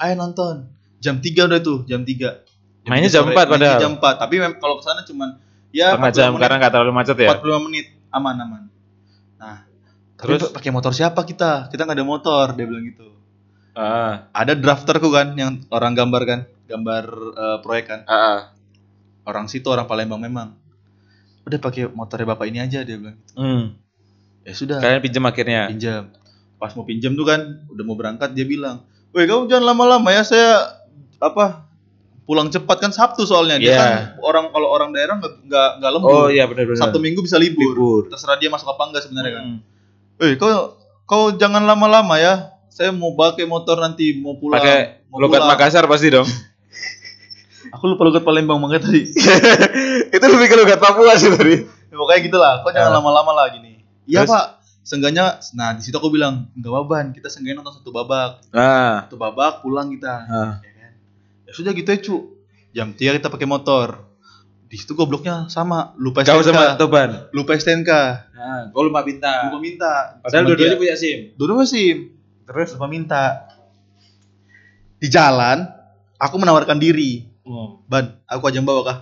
[0.00, 0.66] Ayo nonton.
[0.98, 2.42] Jam 3 udah tuh, jam 3.
[2.86, 3.80] Mainnya jam 4 mainnya padahal.
[3.80, 5.28] Jam 4, tapi kalau ke sana cuman
[5.70, 7.28] ya Setengah jam 45 menit, karena nggak terlalu macet ya.
[7.36, 8.62] 45 menit, aman aman.
[9.36, 9.56] Nah,
[10.16, 10.40] Terus?
[10.50, 11.68] pakai motor siapa kita?
[11.68, 13.06] Kita nggak ada motor, dia bilang gitu.
[13.70, 18.50] Ah, ada drafterku kan yang orang gambar kan gambar eh, proyek kan ah.
[19.22, 20.58] orang situ orang Palembang memang
[21.42, 23.78] udah pakai motornya bapak ini aja dia bilang Hmm.
[24.42, 25.70] ya sudah Kalian pinjam akhirnya.
[25.70, 26.10] pinjam
[26.58, 30.22] pas mau pinjam tuh kan udah mau berangkat dia bilang weh kamu jangan lama-lama ya
[30.22, 30.82] saya
[31.16, 31.69] apa
[32.22, 33.78] pulang cepat kan Sabtu soalnya dia Iya.
[33.78, 35.32] kan orang kalau orang daerah nggak
[35.76, 36.78] nggak lembur Oh iya benar benar.
[36.78, 37.72] Sabtu Minggu bisa libur.
[37.72, 38.02] Libur.
[38.06, 39.58] terserah dia masuk apa enggak sebenarnya kan Hmm.
[40.20, 42.34] eh kau kau jangan lama-lama ya
[42.68, 45.42] saya mau pakai motor nanti mau pulang Pakai logat.
[45.44, 46.28] Makassar pasti dong.
[47.70, 49.02] aku lupa logat Palembang banget tadi
[50.14, 51.56] itu lebih ke logat Papua sih tadi.
[51.60, 52.96] Ya, pokoknya gitulah kau jangan Ah.
[52.96, 57.62] lama-lama lah gini iya pak Seenggaknya, nah di situ aku bilang nggak apa-apa, kita seenggaknya
[57.62, 59.04] nonton satu babak, Ah.
[59.04, 60.24] satu babak pulang kita.
[60.26, 60.52] ah.
[61.50, 62.16] Ya sudah gitu ya cu.
[62.70, 64.06] Jam 3 kita pakai motor.
[64.70, 66.78] Di situ gobloknya sama lupa Kau sama STNK.
[66.78, 67.10] Toban.
[67.34, 67.90] lupa STNK.
[68.38, 69.50] Nah, kau lupa minta.
[69.50, 70.22] lupa minta.
[70.22, 70.82] Padahal dua-duanya dia.
[70.86, 71.34] punya SIM.
[71.34, 71.96] dua-duanya SIM.
[72.46, 73.50] Terus lupa minta.
[75.02, 75.66] Di jalan
[76.22, 77.26] aku menawarkan diri.
[77.90, 78.98] Ban aku aja yang bawa kah?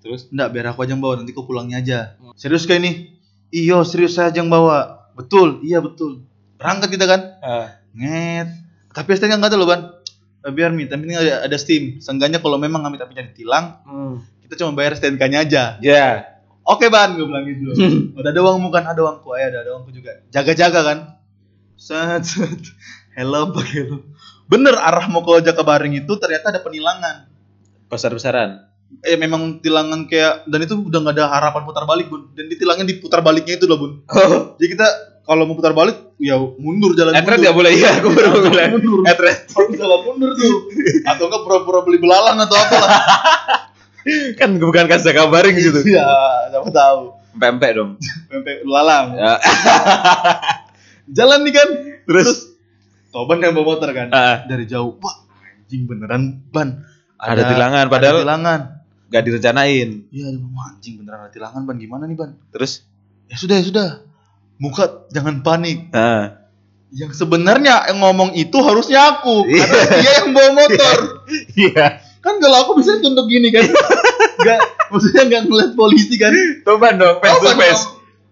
[0.00, 0.32] Terus?
[0.32, 2.16] enggak biar aku aja yang bawa nanti kau pulangnya aja.
[2.32, 3.20] Serius kayak ini?
[3.52, 5.04] Iyo serius saya aja yang bawa.
[5.12, 6.24] Betul iya betul.
[6.56, 7.20] Berangkat kita kan?
[7.44, 7.76] Ah.
[7.92, 8.48] nget.
[8.96, 9.99] Tapi STNK nggak ada loh ban
[10.42, 12.00] biar mi tapi ini ada, ada steam.
[12.00, 14.24] Seenggaknya kalau memang kami tapi ditilang Hmm.
[14.40, 15.62] kita cuma bayar STNK nya aja.
[15.78, 16.08] Ya.
[16.60, 17.74] oke ban gue bilang gitu.
[18.14, 19.28] Udah ada uangmu kan ada uangku.
[19.34, 20.22] Ayo ada ada uangku juga.
[20.30, 20.98] Jaga-jaga kan?
[21.76, 22.62] Set set.
[23.12, 24.00] Helm pakai helm
[24.50, 27.30] bener arah mau ke Jakabaring itu ternyata ada penilangan.
[27.86, 28.66] Besar-besaran.
[29.06, 32.26] eh memang tilangan kayak dan itu udah nggak ada harapan putar balik bun.
[32.34, 33.92] Dan ditilangnya diputar baliknya itu loh bun.
[34.10, 34.58] Oh.
[34.58, 34.86] jadi kita
[35.20, 37.70] kalau mau putar balik ya mundur jalan Etret nggak boleh.
[37.72, 38.70] Iya, aku baru bilang.
[38.74, 38.98] mundur.
[39.04, 39.38] Etret
[39.72, 40.54] jalan mundur tuh.
[41.04, 42.90] Atau enggak pura-pura beli belalang atau apa lah
[44.40, 45.80] kan bukan kasih kabaring gitu.
[45.86, 46.04] ya
[46.48, 47.00] siapa tahu.
[47.32, 47.90] Pempek dong.
[48.26, 49.14] pempek belalang.
[49.14, 49.38] Ya.
[51.16, 51.68] jalan nih kan
[52.04, 52.56] terus?
[53.10, 54.46] Toban yang bawa motor kan Ah.
[54.46, 54.94] dari jauh.
[54.98, 56.86] Wah anjing beneran ban.
[57.16, 58.60] Ada tilangan, ada padahal- tilangan.
[59.10, 60.06] Gak direncanain.
[60.08, 61.76] iya ada anjing beneran ada tilangan ban.
[61.76, 62.30] Gimana nih ban?
[62.50, 62.86] Terus?
[63.26, 63.88] ya sudah ya sudah
[64.60, 65.88] muka jangan panik.
[65.96, 66.36] Ah.
[66.90, 69.46] yang sebenarnya yang ngomong itu harusnya aku.
[69.46, 69.62] Iya.
[69.62, 70.98] karena dia yang bawa motor.
[71.70, 71.86] Iya.
[72.20, 73.64] kan kalau aku bisa tunduk gini kan?
[74.40, 74.60] Nggak
[74.92, 76.34] maksudnya nggak ngeliat polisi kan?
[76.66, 77.84] Toban dong, face to face.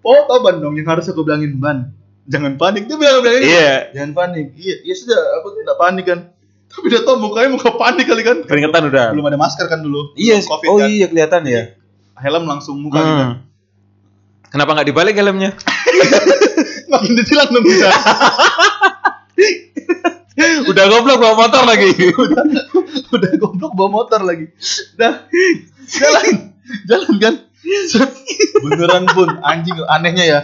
[0.02, 0.74] oh toban dong.
[0.76, 1.94] Yang harus aku bilangin ban.
[2.28, 2.90] Jangan panik.
[2.90, 3.46] Dia bilang bilang ini.
[3.48, 3.72] Iya.
[3.94, 4.46] jangan panik.
[4.58, 5.20] Iya ya sudah.
[5.40, 6.20] Aku tidak panik kan.
[6.68, 8.38] Tapi dia tahu mukanya muka panik kali kan?
[8.44, 9.06] Keringetan udah.
[9.16, 10.12] belum ada masker kan dulu?
[10.18, 10.88] Iya, covid oh kan?
[10.92, 11.62] iya kelihatan ya.
[12.18, 13.28] helm langsung muka gitu kan.
[13.30, 13.36] Hmm.
[14.50, 15.54] Kenapa nggak dibalik helmnya?
[16.88, 17.90] Makin ditilang dong kita
[20.64, 21.90] Udah goblok bawa motor lagi.
[23.08, 24.54] udah goblok bawa motor lagi
[24.94, 25.26] dah
[25.88, 27.34] jalan jalan kan
[28.60, 30.40] beneran pun anjing anehnya ya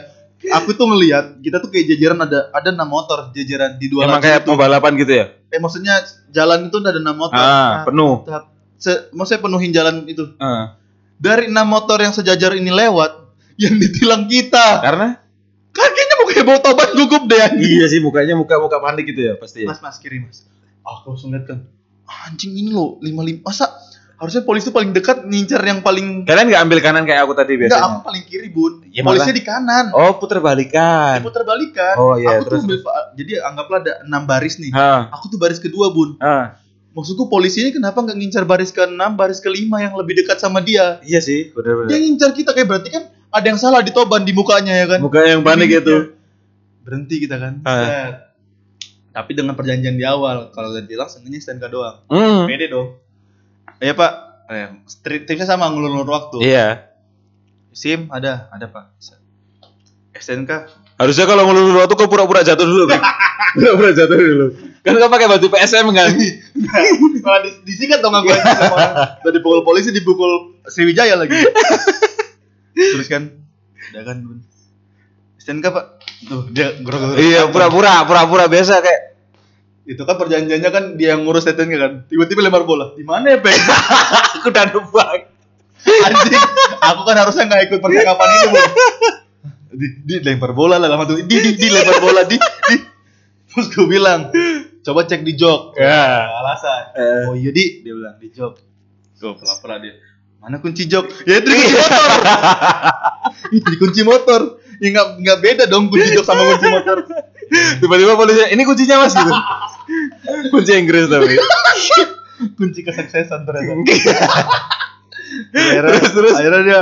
[0.50, 4.18] aku tuh ngelihat kita tuh kayak jajaran ada ada enam motor jajaran di dua Emang
[4.18, 4.48] kayak itu.
[4.48, 5.26] mau balapan gitu ya?
[5.46, 5.94] eh maksudnya
[6.28, 8.24] jalan itu ada enam motor Ah, penuh.
[8.24, 10.74] Tahap- se- maksudnya penuhin jalan itu Ah.
[11.14, 13.14] dari enam motor yang sejajar ini lewat
[13.56, 15.22] yang ditilang kita Karena?
[15.74, 17.70] Kakinya mau kayak bawa tobat gugup deh anjing.
[17.74, 19.62] Iya sih mukanya muka muka panik gitu ya pasti.
[19.62, 20.46] mas mas kiri mas
[20.80, 21.58] aku langsung lihat kan
[22.24, 23.66] anjing ini loh lima lima masa
[24.14, 27.56] harusnya polisi tuh paling dekat ngincer yang paling Kalian nggak ambil kanan kayak aku tadi
[27.56, 28.04] enggak aku biasanya?
[28.04, 31.18] paling kiri bun Ya, polisinya di kanan Oh puter balikan.
[31.18, 32.78] diputar balikan Oh, iya, aku terus, tuh ambil,
[33.14, 35.10] jadi anggaplah ada enam baris nih Ah.
[35.10, 36.54] aku tuh baris kedua bun Ah.
[36.92, 41.02] maksudku polisinya kenapa nggak ngincar baris ke enam baris kelima yang lebih dekat sama dia
[41.02, 41.98] Iya sih, dia benar-benar.
[41.98, 43.02] ngincar kita kayak berarti kan
[43.34, 45.80] ada yang salah di toban di mukanya ya kan Muka yang panik Iya.
[45.80, 45.96] itu.
[46.80, 48.30] berhenti kita kan Ah.
[49.10, 52.46] Tapi dengan perjanjian di awal kalau udah bilang sengaja STNK doang Hmm.
[52.46, 52.98] pede dong
[53.76, 54.12] iya pak
[54.46, 54.70] eh,
[55.02, 56.86] tipsnya sama ngulur-ngulur waktu Iya.
[57.70, 58.94] sim ada ada pak
[60.14, 60.52] STNK
[60.94, 62.86] Harusnya kalau ngelulur waktu kau pura-pura jatuh dulu.
[62.86, 63.02] Bang.
[63.58, 64.46] pura-pura jatuh dulu.
[64.78, 66.06] Kan kau pakai baju PSM kan?
[67.18, 71.34] malah dis- disikat dong aku udah dipukul polisi dipukul Sriwijaya lagi
[72.74, 73.22] terus kan?
[73.94, 74.16] Udah kan.
[75.38, 75.86] STNK pak.
[76.24, 79.02] Tuh dia gerok iya, pura-pura, pura-pura biasa kayak.
[79.84, 81.92] Itu kan perjanjiannya kan dia yang ngurus STNK kan.
[82.08, 82.96] Tiba-tiba lempar bola.
[82.96, 83.54] Di mana ya peng
[84.40, 85.20] aku udah numpang.
[85.84, 86.40] anjing
[86.80, 88.64] aku kan harusnya nggak ikut percakapan itu Bun.
[89.76, 91.20] di, di lempar bola lah lama tuh.
[91.20, 92.76] Di, di, di lempar bola di, di.
[93.52, 94.32] terus gue bilang
[94.80, 96.24] coba cek di jok Ya.
[96.40, 96.82] alasan.
[96.96, 97.24] Eh.
[97.28, 97.84] oh iya di.
[97.84, 98.56] Dia bilang di jok
[99.14, 99.92] gue pura-pura dia
[100.44, 102.12] mana kunci jok ya itu kunci motor
[103.50, 104.40] itu kunci motor
[104.76, 106.98] ya nggak nggak beda dong kunci jok sama kunci motor
[107.76, 109.28] Tiba-tiba polisi, ini kuncinya mas gitu.
[110.48, 111.36] Kunci Inggris tapi.
[112.50, 113.72] kunci kesuksesan ternyata
[115.52, 116.34] akhirnya, Terus, terus.
[116.34, 116.80] akhirnya dia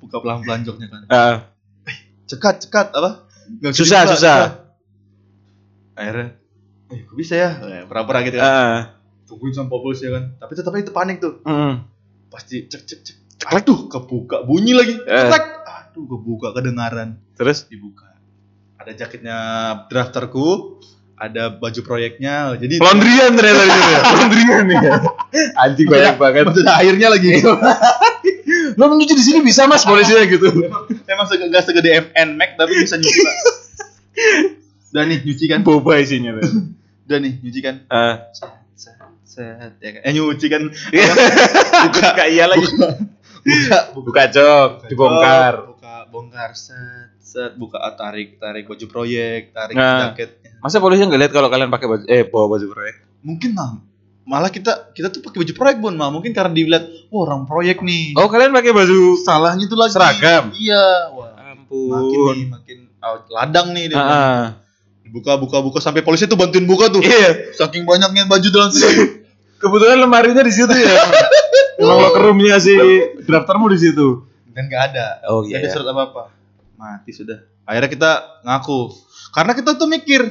[0.00, 1.36] buka pelan-pelan joknya kan Ah.
[2.24, 4.38] cekat cekat apa bisa Susah, dibuka, susah.
[5.94, 6.26] akhirnya
[6.88, 8.80] eh kok bisa ya Eh, pura-pura gitu kan Ah.
[9.24, 11.74] tungguin sama polisi ya kan tapi tetap aja itu panik tuh Mm.
[12.30, 13.16] Pasti cek cek cek
[13.50, 15.10] aduh kebuka bunyi lagi Eh.
[15.20, 15.44] Ceklek.
[15.60, 18.06] aduh kebuka kedengaran Terus dibuka
[18.76, 19.36] ada jaketnya
[19.86, 20.78] drafterku
[21.14, 24.00] ada baju proyeknya jadi laundryan ternyata di situ ya.
[24.14, 24.78] Laundryan nih.
[24.78, 24.92] ya.
[25.58, 26.44] Anjing banyak banget.
[26.54, 27.30] ada airnya lagi
[28.72, 30.48] Lo menuju di sini bisa Mas polisinya gitu.
[31.04, 33.34] emang sege- nggak segede MN Max tapi bisa nyuci pak
[34.90, 36.72] udah nih nyuci kan Boba isinya tuh.
[37.04, 38.32] udah nih nyuci kan Ah.
[39.30, 40.62] Set ya kan eh nyuci kan
[41.86, 42.66] Buka iya lagi.
[42.66, 45.54] buka Buka jok, dibongkar.
[45.70, 50.10] buka bongkar set set buka ah, tarik tarik baju proyek tarik Nah.
[50.10, 52.94] jaketnya Masa polisi nggak lihat kalau kalian pakai baju eh bawa baju proyek?
[53.20, 53.78] mungkin lah
[54.22, 57.80] malah kita kita tuh pakai baju proyek bun malah mungkin karena dilihat wah orang proyek
[57.80, 60.50] nih Oh, kalian pakai baju salahnya tuh lagi Seragam?
[60.52, 61.56] iya wah makin
[62.10, 62.34] ampun.
[62.34, 64.44] nih makin out, ladang nih dia Ah, ah.
[65.06, 67.50] buka buka buka sampai polisi tuh bantuin buka tuh Iya.
[67.52, 68.88] saking banyaknya baju dalam situ
[69.60, 70.96] Kebetulan lemarinya di situ ya.
[71.80, 72.72] Emang locker roomnya si
[73.24, 74.24] draftermu di situ.
[74.50, 75.06] dan nggak ada.
[75.30, 76.22] Oh nggak ada surat apa apa
[76.80, 77.38] mati sudah.
[77.68, 78.10] Akhirnya kita
[78.42, 78.80] ngaku.
[79.30, 80.26] Karena kita tuh mikir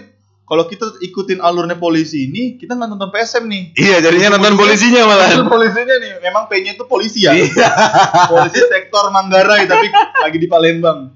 [0.50, 3.64] kalau kita ikutin alurnya polisi ini kita nggak nonton PSM nih.
[3.78, 5.30] Iya, jadinya nonton polisinya malah.
[5.38, 6.12] Nonton polisinya nih.
[6.26, 7.38] Memang P-nya itu polisi ya?
[8.34, 11.14] Polisi sektor Manggarai tapi lagi di Palembang.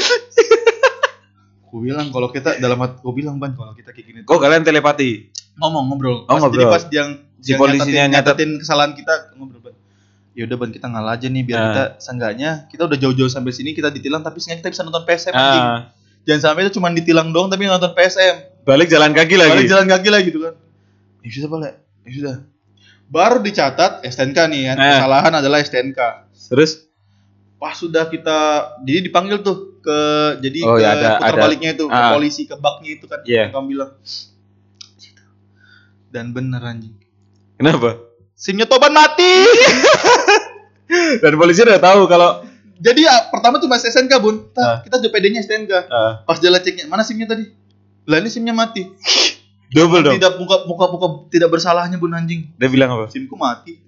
[1.70, 4.66] Aku bilang kalau kita dalam hati, aku bilang ban kalau kita kayak gini Kok kalian
[4.66, 5.30] telepati?
[5.60, 6.16] Ngomong ngobrol.
[6.22, 6.58] Oh, Pas- ngobrol.
[6.58, 8.36] Jadi pas yang Si yang polisinya nyatatin, nyatet.
[8.36, 9.58] nyatatin kesalahan kita ngobrol.
[10.30, 11.66] Ya udah ban kita ngalah aja nih biar Ah.
[11.66, 15.32] kita seenggaknya kita udah jauh-jauh sampai sini kita ditilang tapi seenggaknya kita bisa nonton PSM
[15.32, 15.64] anjing.
[15.64, 15.80] Ah,
[16.22, 18.62] Jangan sampai itu cuma ditilang doang tapi nonton PSM.
[18.62, 19.50] balik jalan kaki lagi.
[19.52, 20.54] Balik jalan kaki lagi gitu kan.
[21.20, 21.74] Ya sudah balik.
[22.00, 22.36] Ya sudah.
[23.06, 24.76] Baru dicatat STNK nih kan.
[24.76, 24.86] Ah.
[24.98, 26.00] Kesalahan adalah STNK.
[26.48, 26.88] Terus
[27.56, 28.38] Pas sudah kita
[28.80, 29.98] jadi dipanggil tuh ke
[30.40, 31.40] jadi Oh, ke ya, ada- putar ada.
[31.42, 32.08] baliknya itu ke Ah.
[32.10, 33.36] polisi ke baknya itu kan Iya.
[33.42, 33.90] yang kamu bilang.
[36.10, 36.94] Dan bener anjing.
[37.54, 38.02] kenapa?
[38.34, 39.46] SIM-nya Toban mati.
[41.22, 42.42] Dan polisi udah tahu kalau
[42.80, 44.48] Jadi ya, pertama cuma STNK bun.
[44.56, 44.80] Ah.
[44.80, 45.72] Tah, Kita udah PD-nya STNK.
[45.86, 47.44] ah, Pas jalan ceknya, mana SIM-nya tadi?
[48.08, 48.88] Lah ini SIM-nya mati.
[49.76, 50.18] double dong.
[50.18, 52.50] Tidak buka buka buka tidak bersalahnya bun anjing.
[52.58, 53.06] Dia bilang apa?
[53.06, 53.78] SIM-ku mati.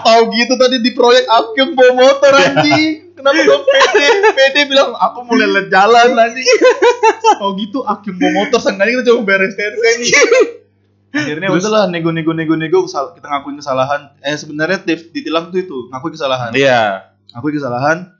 [0.00, 3.12] Tahu gitu tadi di proyek aku yang bawa motor anjing.
[3.12, 4.00] Kenapa dong PD?
[4.32, 6.46] PD bilang aku mau lihat jalan anjing.
[7.36, 10.08] Tahu gitu aku yang bawa motor seenggaknya kita coba beres STNK ini.
[11.12, 11.62] Akhirnya Terus?
[11.62, 14.14] udahlah nego nego nego nego kesal- kita ngakuin kesalahan.
[14.20, 16.50] Eh sebenarnya di- ditilang tuh itu ngakuin kesalahan.
[16.52, 17.10] Iya.
[17.32, 18.10] Aku kesalahan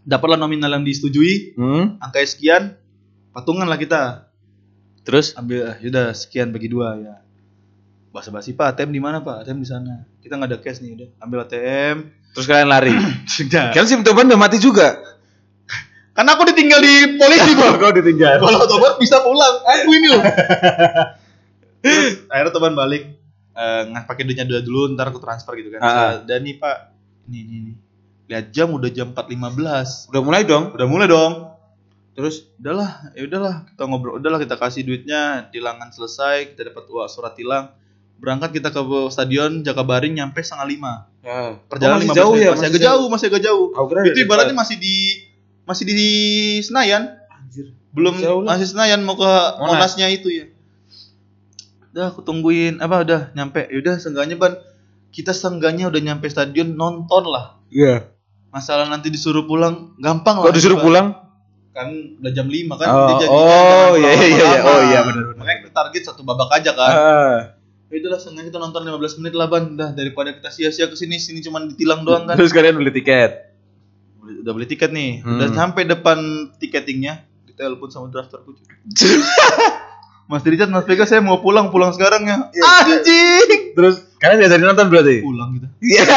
[0.00, 1.96] dapatlah nominal yang disetujui Hmm.
[1.98, 2.76] angka sekian
[3.30, 4.30] patungan lah kita
[5.00, 7.14] Terus ambil ah, yaudah sekian bagi dua ya
[8.08, 10.94] basa basi pak ATM di mana pak ATM di sana kita nggak ada cash nih
[10.94, 12.94] udah ambil ATM terus kalian lari.
[13.28, 14.96] sudah Kan si Toban udah mati juga.
[16.10, 18.38] karena aku ditinggal di polisi bro Kau ditinggal.
[18.38, 20.22] kalau Toban bisa pulang aku ini loh
[21.84, 23.20] Terus, akhirnya Toban balik
[23.54, 25.80] eh nggak pakai duitnya dulu dulu ntar aku transfer gitu kan.
[25.84, 26.12] Ah.
[26.26, 26.96] dan nih pak
[27.30, 27.76] ini ini nih.
[28.24, 30.72] Lihat jam udah jam 4.15 Udah mulai dong.
[30.72, 31.54] udah mulai dong.
[32.16, 37.06] Terus udahlah ya udahlah kita ngobrol udahlah kita kasih duitnya tilangan selesai kita dapat uang
[37.06, 37.70] surat tilang.
[38.18, 38.80] Berangkat kita ke
[39.12, 40.92] stadion Jakabaring nyampe setengah lima.
[41.20, 43.66] Ya, perjalanan masih 15 jauh ya, masih agak jauh masih agak jauh.
[43.74, 44.96] Kira itu ibaratnya masih di
[45.68, 46.10] masih di
[46.64, 47.20] Senayan.
[47.28, 47.76] Anjir.
[47.94, 48.58] belum Jauh lah.
[48.58, 49.30] masih Senayan mau ke
[49.62, 49.78] Monas.
[49.78, 50.53] Monasnya itu ya
[51.94, 54.58] udah aku tungguin apa udah nyampe yaudah seenggaknya ban
[55.08, 58.10] kita seenggaknya udah nyampe stadion nonton lah Iya.
[58.50, 60.84] masalah nanti disuruh pulang gampang lah Kok disuruh Ban.
[60.84, 61.06] pulang?
[61.70, 63.46] kan udah jam 5 kan Oh, janjinya oh,
[63.92, 64.42] jangan iya, iya, iya.
[64.44, 64.66] lama-lama.
[64.68, 65.36] Oh, iya, benar, benar.
[65.36, 67.38] makanya kita target satu babak aja kan Ah.
[67.84, 71.14] ya udahlah sengaja kita nonton 15 menit lah ban udah daripada kita sia-sia ke sini
[71.16, 73.54] sini cuma ditilang doang kan Terus kalian beli tiket.
[74.20, 75.34] Udah beli tiket nih Hmm.
[75.36, 76.18] udah sampai depan
[76.56, 78.50] tiketingnya kita telepon sama drafterku
[80.24, 82.48] Mas Richard, Mas Vega, saya mau pulang, pulang sekarang ya.
[82.48, 83.76] Anjing!
[83.76, 85.20] Terus kalian biasa nonton berarti?
[85.20, 85.68] Pulang gitu.
[85.84, 86.04] Iya.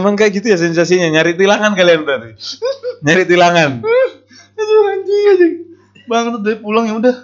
[0.00, 2.32] Emang kayak gitu ya sensasinya nyari tilangan kalian berarti.
[3.04, 3.84] nyari tilangan.
[4.56, 5.54] Aduh anjing, anjing.
[6.08, 7.16] Bang, tuh dari pulang ya udah.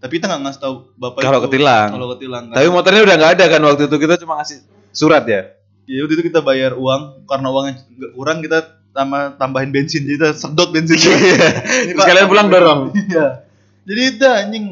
[0.00, 1.88] Tapi kita nggak ngasih tahu bapak Kalau ketilang.
[1.92, 2.44] Kalau ketilang.
[2.48, 2.56] kan.
[2.56, 5.52] Tapi motornya udah nggak ada kan waktu itu kita cuma ngasih surat ya.
[5.84, 8.58] Ya udah itu kita bayar uang karena uangnya nggak kurang kita
[8.96, 10.96] tambah tambahin bensin jadi kita sedot bensin.
[10.96, 12.06] Terus Pak.
[12.08, 12.80] kalian pulang dorong.
[12.96, 13.41] Iya.
[13.82, 14.66] Jadi udah anjing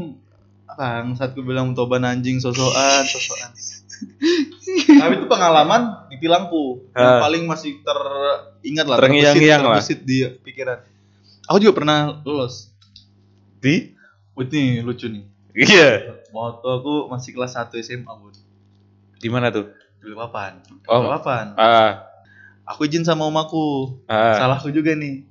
[0.70, 3.50] Bang, saat gue bilang toban anjing sosokan, sosokan.
[5.02, 6.86] Tapi itu pengalaman di tilangku.
[6.94, 7.20] Yang Ah.
[7.20, 9.76] paling masih teringat lah, Terngiang-ngiang lah.
[9.76, 10.78] terbesit di pikiran.
[11.44, 12.70] Aku juga pernah lolos.
[13.58, 13.92] Di?
[14.32, 15.26] Wih, ini lucu nih.
[15.52, 15.90] Iya.
[16.30, 18.32] Waktu aku masih kelas 1 SMA, Bun.
[19.18, 19.68] Di mana tuh?
[19.98, 20.64] Di Balikpapan.
[20.86, 21.02] Oh.
[21.02, 21.46] Balikpapan.
[21.58, 22.06] Ah.
[22.64, 23.98] Aku izin sama omaku.
[24.06, 24.38] Ah.
[24.38, 25.26] Salahku juga nih.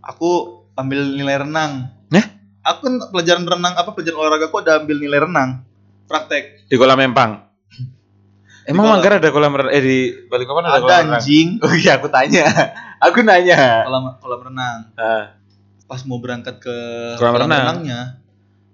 [0.00, 1.90] Aku ambil nilai renang.
[2.08, 2.24] Nah?
[2.60, 5.62] Aku kan pelajaran renang apa pelajaran olahraga aku ada ambil nilai renang
[6.04, 7.44] praktek Di kolam Empang.
[8.64, 8.94] Emang kolam.
[8.96, 9.72] Manggar ada kolam renang?
[9.72, 11.18] Eh di Balikpapan ada, ada kolam renang?
[11.18, 12.44] anjing Oh iya aku tanya.
[13.04, 13.84] aku nanya.
[13.84, 15.36] kolam kolam renang Ah,
[15.84, 16.76] pas mau berangkat ke
[17.16, 17.62] Kolam renang.
[17.62, 18.00] renangnya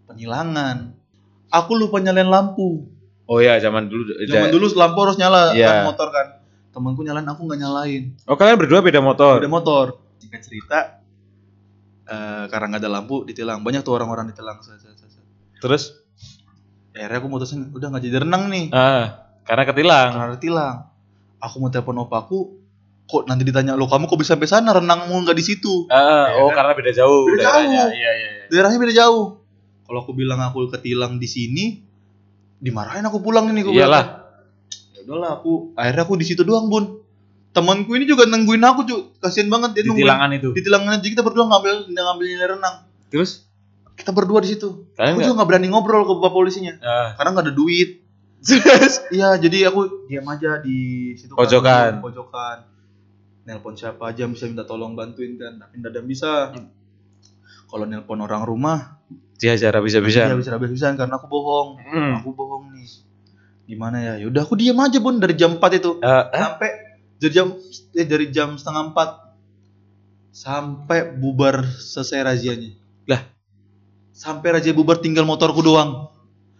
[0.05, 0.93] penilangan
[1.49, 2.87] aku lupa nyalain lampu
[3.23, 4.05] oh iya zaman dulu.
[4.23, 5.65] zaman dulu lampu harus nyala Iya.
[5.65, 6.27] kan motor kan
[6.71, 9.39] temanku nyalain aku nggak nyalain Oh kalian berdua beda motor.
[9.39, 9.87] ada motor
[10.19, 10.79] singkat cerita
[12.05, 14.61] eh, karena nggak ada lampu ditilang banyak tuh orang-orang ditilang.
[15.59, 16.05] Terus?
[16.91, 20.09] akhirnya aku mutusin udah nggak jadi renang nih Ah, karena ketilang.
[20.15, 20.77] karena ditilang
[21.37, 22.55] aku mau telepon opaku
[23.05, 26.39] kok nanti ditanya lo kamu kok bisa sampai sana renangmu nggak di situ Ah, Ya
[26.39, 26.63] oh kan?
[26.63, 27.27] karena beda jauh.
[27.27, 27.83] Beda daerahnya.
[27.83, 27.91] jauh.
[27.91, 28.29] Iya iya.
[28.31, 28.45] iya.
[28.47, 29.25] daerahnya beda jauh
[29.83, 31.65] kalau aku bilang aku ketilang di sini
[32.57, 34.05] dimarahin aku pulang ini aku Iyalah.
[34.95, 37.04] ya udahlah aku akhirnya aku di situ doang bun
[37.55, 40.05] temanku ini juga nungguin aku cuy kasian banget dia Di nungguin.
[40.05, 40.49] tilangan itu.
[40.51, 42.77] di tilangan aja kita berdua ngambil ngambil nilai renang.
[43.09, 43.47] Terus?
[43.95, 44.91] kita berdua di situ.
[44.93, 45.25] Kalian aku nggak?
[45.25, 46.75] juga nggak berani ngobrol ke bapak polisinya.
[46.83, 47.15] Ah.
[47.15, 47.91] karena nggak ada duit.
[49.15, 50.77] Iya jadi aku diam aja di
[51.15, 51.91] situ kan, Pojokan.
[51.95, 52.59] di pojokan.
[53.45, 55.57] Nelpon siapa aja bisa minta tolong bantuin kan.
[55.57, 56.31] Tapi nggak ada yang bisa.
[57.65, 58.99] Kalau nelpon orang rumah
[59.35, 60.25] Diajar bisa-bisa.
[60.25, 61.79] ya bisa bisa karena aku bohong.
[61.81, 62.13] Hmm.
[62.19, 62.87] aku bohong nih.
[63.67, 64.15] Gimana ya?
[64.21, 65.91] Yaudah aku diam aja bun dari jam 4 itu.
[66.01, 66.29] Ah?
[66.31, 67.47] sampai dari jam
[67.93, 69.23] eh, dari jam setengah 4
[70.31, 73.23] sampai bubar selesai razianya Lah.
[74.11, 76.11] sampai razia bubar tinggal motorku doang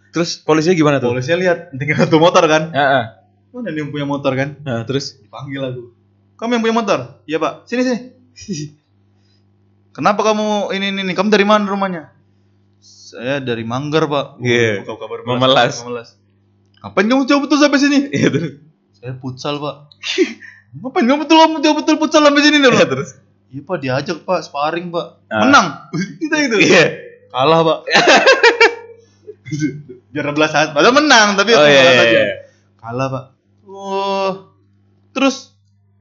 [0.09, 1.11] Terus polisinya gimana tuh?
[1.11, 3.19] polisinya lihat tinggal satu motor kan ah.
[3.51, 5.15] mana nih yang punya motor kan Nah, terus?
[5.17, 5.83] dipanggil aku
[6.35, 7.97] kamu yang punya motor iya pak sini sini
[9.91, 11.13] kenapa kamu ini ini, ini?
[11.13, 12.11] kamu dari mana rumahnya
[12.79, 14.83] saya dari Manggar pak Iya.
[14.83, 15.79] Buka kabar Memelas.
[15.81, 16.09] memelas
[16.79, 18.51] ngapain kamu jauh betul sampai sini Iya terus.
[19.05, 19.75] Saya futsal pak.
[20.81, 21.05] Ngapain?
[21.05, 23.09] Kamu betul kamu jauh betul futsal sampai sini dulu Iya terus.
[23.53, 25.21] iya pak diajak pak sparring pak.
[25.29, 25.45] Ah.
[25.45, 25.67] menang.
[26.25, 26.57] Kita itu.
[26.65, 26.83] Iya.
[27.29, 27.79] kalah pak.
[30.15, 30.67] 11 saat.
[30.73, 31.69] Padahal menang tapi Oh iya.
[31.69, 32.09] kalah iya, aja.
[32.09, 32.25] iya.
[32.81, 33.23] kalah pak.
[33.69, 34.31] Oh.
[35.13, 35.53] Terus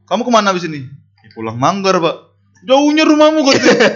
[0.08, 0.88] kamu ke mana abis ini?
[1.20, 2.32] "Ya, pulang manggar pak.
[2.64, 3.92] Jauhnya rumahmu katanya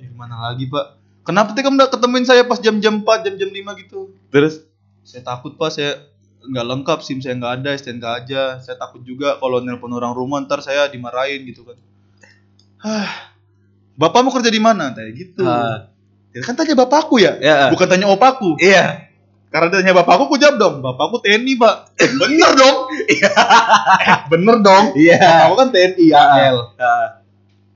[0.00, 0.96] ya, mana lagi pak?
[1.28, 4.16] Kenapa tadi kamu nggak ketemuin saya pas jam-jam 4 jam-jam 5 gitu?
[4.32, 4.64] Terus?
[5.04, 5.70] saya takut pak.
[5.70, 6.02] Saya
[6.46, 10.38] nggak lengkap sim saya nggak ada STNK aja saya takut juga kalau nelpon orang rumah
[10.42, 11.76] ntar saya dimarahin gitu kan.
[12.76, 13.08] Hah,
[13.94, 14.92] bapakmu kerja di mana?
[14.92, 15.42] Kayak gitu.
[15.42, 15.90] Ah.
[16.30, 17.72] ya kan tanya bapakku ya Ya.
[17.72, 18.60] bukan tanya opaku.
[18.60, 19.08] Iya.
[19.46, 21.74] karena dia tanya bapakku aku jawab dong bapakku TNI pak.
[22.20, 22.76] Bener dong.
[23.08, 23.18] Eh,
[24.28, 24.84] bener dong.
[24.92, 25.48] Iya.
[25.48, 27.08] aku kan TNI AL Ah.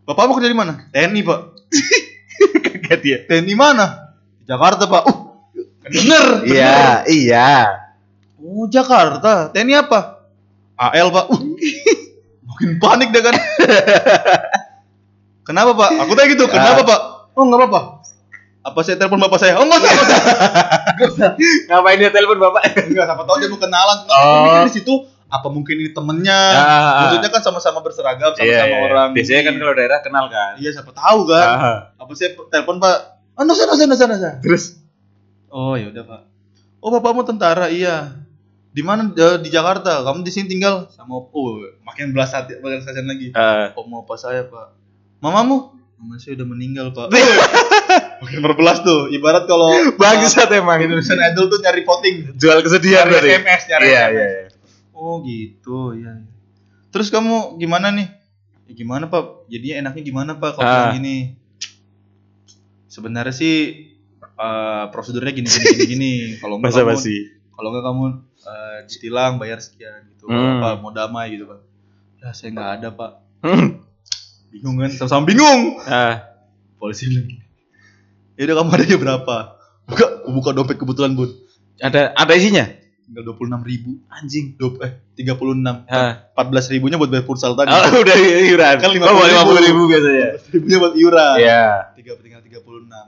[0.05, 0.87] bapakmu kerja di mana?
[0.93, 1.41] TNI pak.
[2.69, 3.19] Kaget ya.
[3.27, 3.87] TNI mana?
[4.45, 5.03] Jakarta pak.
[5.09, 5.17] Uh
[5.81, 6.45] bener.
[6.47, 7.51] Iya, iya.
[8.41, 10.25] Oh Jakarta, TNI apa?
[10.81, 11.25] AL pak.
[11.29, 11.41] Uh,
[12.49, 13.37] makin panik deh kan.
[15.45, 15.91] kenapa pak?
[16.09, 16.49] Aku tanya gitu.
[16.49, 17.01] Kenapa pak?
[17.37, 17.81] Oh nggak apa-apa.
[18.61, 19.61] Apa saya telepon bapak saya?
[19.61, 19.93] Oh nggak usah.
[20.97, 21.31] Nggak usah.
[21.69, 22.63] Ngapain dia telepon bapak?
[22.89, 23.99] Enggak, siapa tahu dia mau kenalan.
[24.09, 24.25] Oh.
[24.49, 24.95] Mungkin di situ
[25.31, 26.41] apa mungkin ini temennya?
[26.57, 26.93] Ah.
[27.07, 28.81] Maksudnya kan sama-sama berseragam, sama-sama Iya, iya.
[28.89, 29.09] orang.
[29.13, 30.53] Biasanya kan kalau daerah kenal kan.
[30.57, 31.47] Iya siapa tahu kan.
[31.61, 31.79] Ah.
[32.01, 32.99] Apa saya telepon pak?
[33.37, 34.33] Oh nggak usah, nggak usah.
[34.41, 34.65] Terus?
[35.53, 36.21] Oh ya udah pak.
[36.81, 38.17] Oh bapakmu tentara iya.
[38.71, 40.07] Di mana Eh, di Jakarta?
[40.07, 43.35] Kamu di sini tinggal sama oh makin belas hati belas kasihan lagi.
[43.35, 43.75] Ah.
[43.75, 44.79] Om apa saya pak?
[45.19, 45.75] Mamamu?
[45.99, 47.11] Mama saya udah meninggal pak.
[48.23, 49.11] makin berbelas tuh.
[49.11, 49.69] Ibarat kalau
[49.99, 50.79] Bangsat emang.
[50.81, 52.17] Indonesian Idol tuh nyari voting.
[52.39, 53.43] Jual kesedihan Nyari.
[53.43, 54.15] SMS, nyari Iya, SMS.
[54.15, 54.47] iya, iya.
[54.95, 56.13] Oh gitu ya.
[56.91, 58.07] Terus kamu gimana nih?
[58.71, 59.51] Ya, gimana pak?
[59.51, 61.17] Jadinya enaknya gimana pak kalau yang gini?
[62.87, 63.55] Sebenarnya sih
[64.21, 66.13] eh, prosedurnya gini gini gini gini.
[66.39, 66.97] Kalau enggak kamu
[67.51, 68.05] kalau enggak kamu
[68.81, 70.59] eh, ditilang bayar sekian gitu Hmm.
[70.59, 71.61] apa mau damai gitu kan
[72.17, 73.11] ya saya nggak ada pak
[73.41, 73.69] Hmm.
[74.51, 76.25] bingung kan sama-sama bingung Ah.
[76.77, 77.29] polisi bilang
[78.35, 79.37] ya udah kamu adanya berapa
[79.87, 81.31] buka buka dompet kebetulan bun
[81.79, 82.69] Ada ada isinya?
[83.03, 84.55] tinggal dua puluh enam ribu Anjing.
[84.55, 86.29] Dua- eh tiga puluh enam Ah.
[86.31, 88.77] empat belas ribunya buat bayar futsal tadi Oh, udah iuran.
[88.77, 89.51] Kan Oh, 50.000.
[89.51, 90.29] 50 ribu biasanya.
[90.49, 91.65] ribunya buat iuran Iya.
[91.93, 93.07] tiga tinggal tiga puluh enam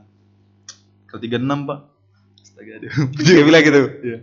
[1.05, 1.79] kalau tiga enam pak
[2.41, 2.73] astaga
[3.15, 3.83] Dia bilang gitu.
[4.03, 4.19] Iya.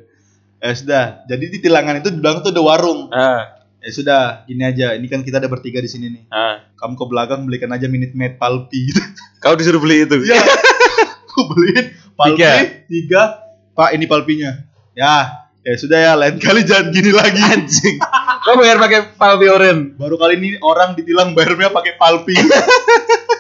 [0.59, 3.63] Ya sudah jadi di tilangan itu di belakang tuh ada warung Ah.
[3.79, 6.67] ya sudah gini aja ini kan kita ada bertiga di sini nih Ah.
[6.75, 8.91] kamu ke belakang belikan aja minute maid palpi
[9.39, 10.19] Kau disuruh beli itu.
[10.21, 10.35] Iya.
[11.23, 12.51] aku beliin palpi Tiga.
[12.85, 13.23] tiga.
[13.71, 14.51] pak ini palpinya
[14.91, 17.95] ya ya sudah ya lain kali jangan gini lagi Anjing.
[18.41, 19.95] Kau bayar pakai palpi oren.
[19.95, 22.35] baru kali ini orang ditilang bayarnya pakai palpi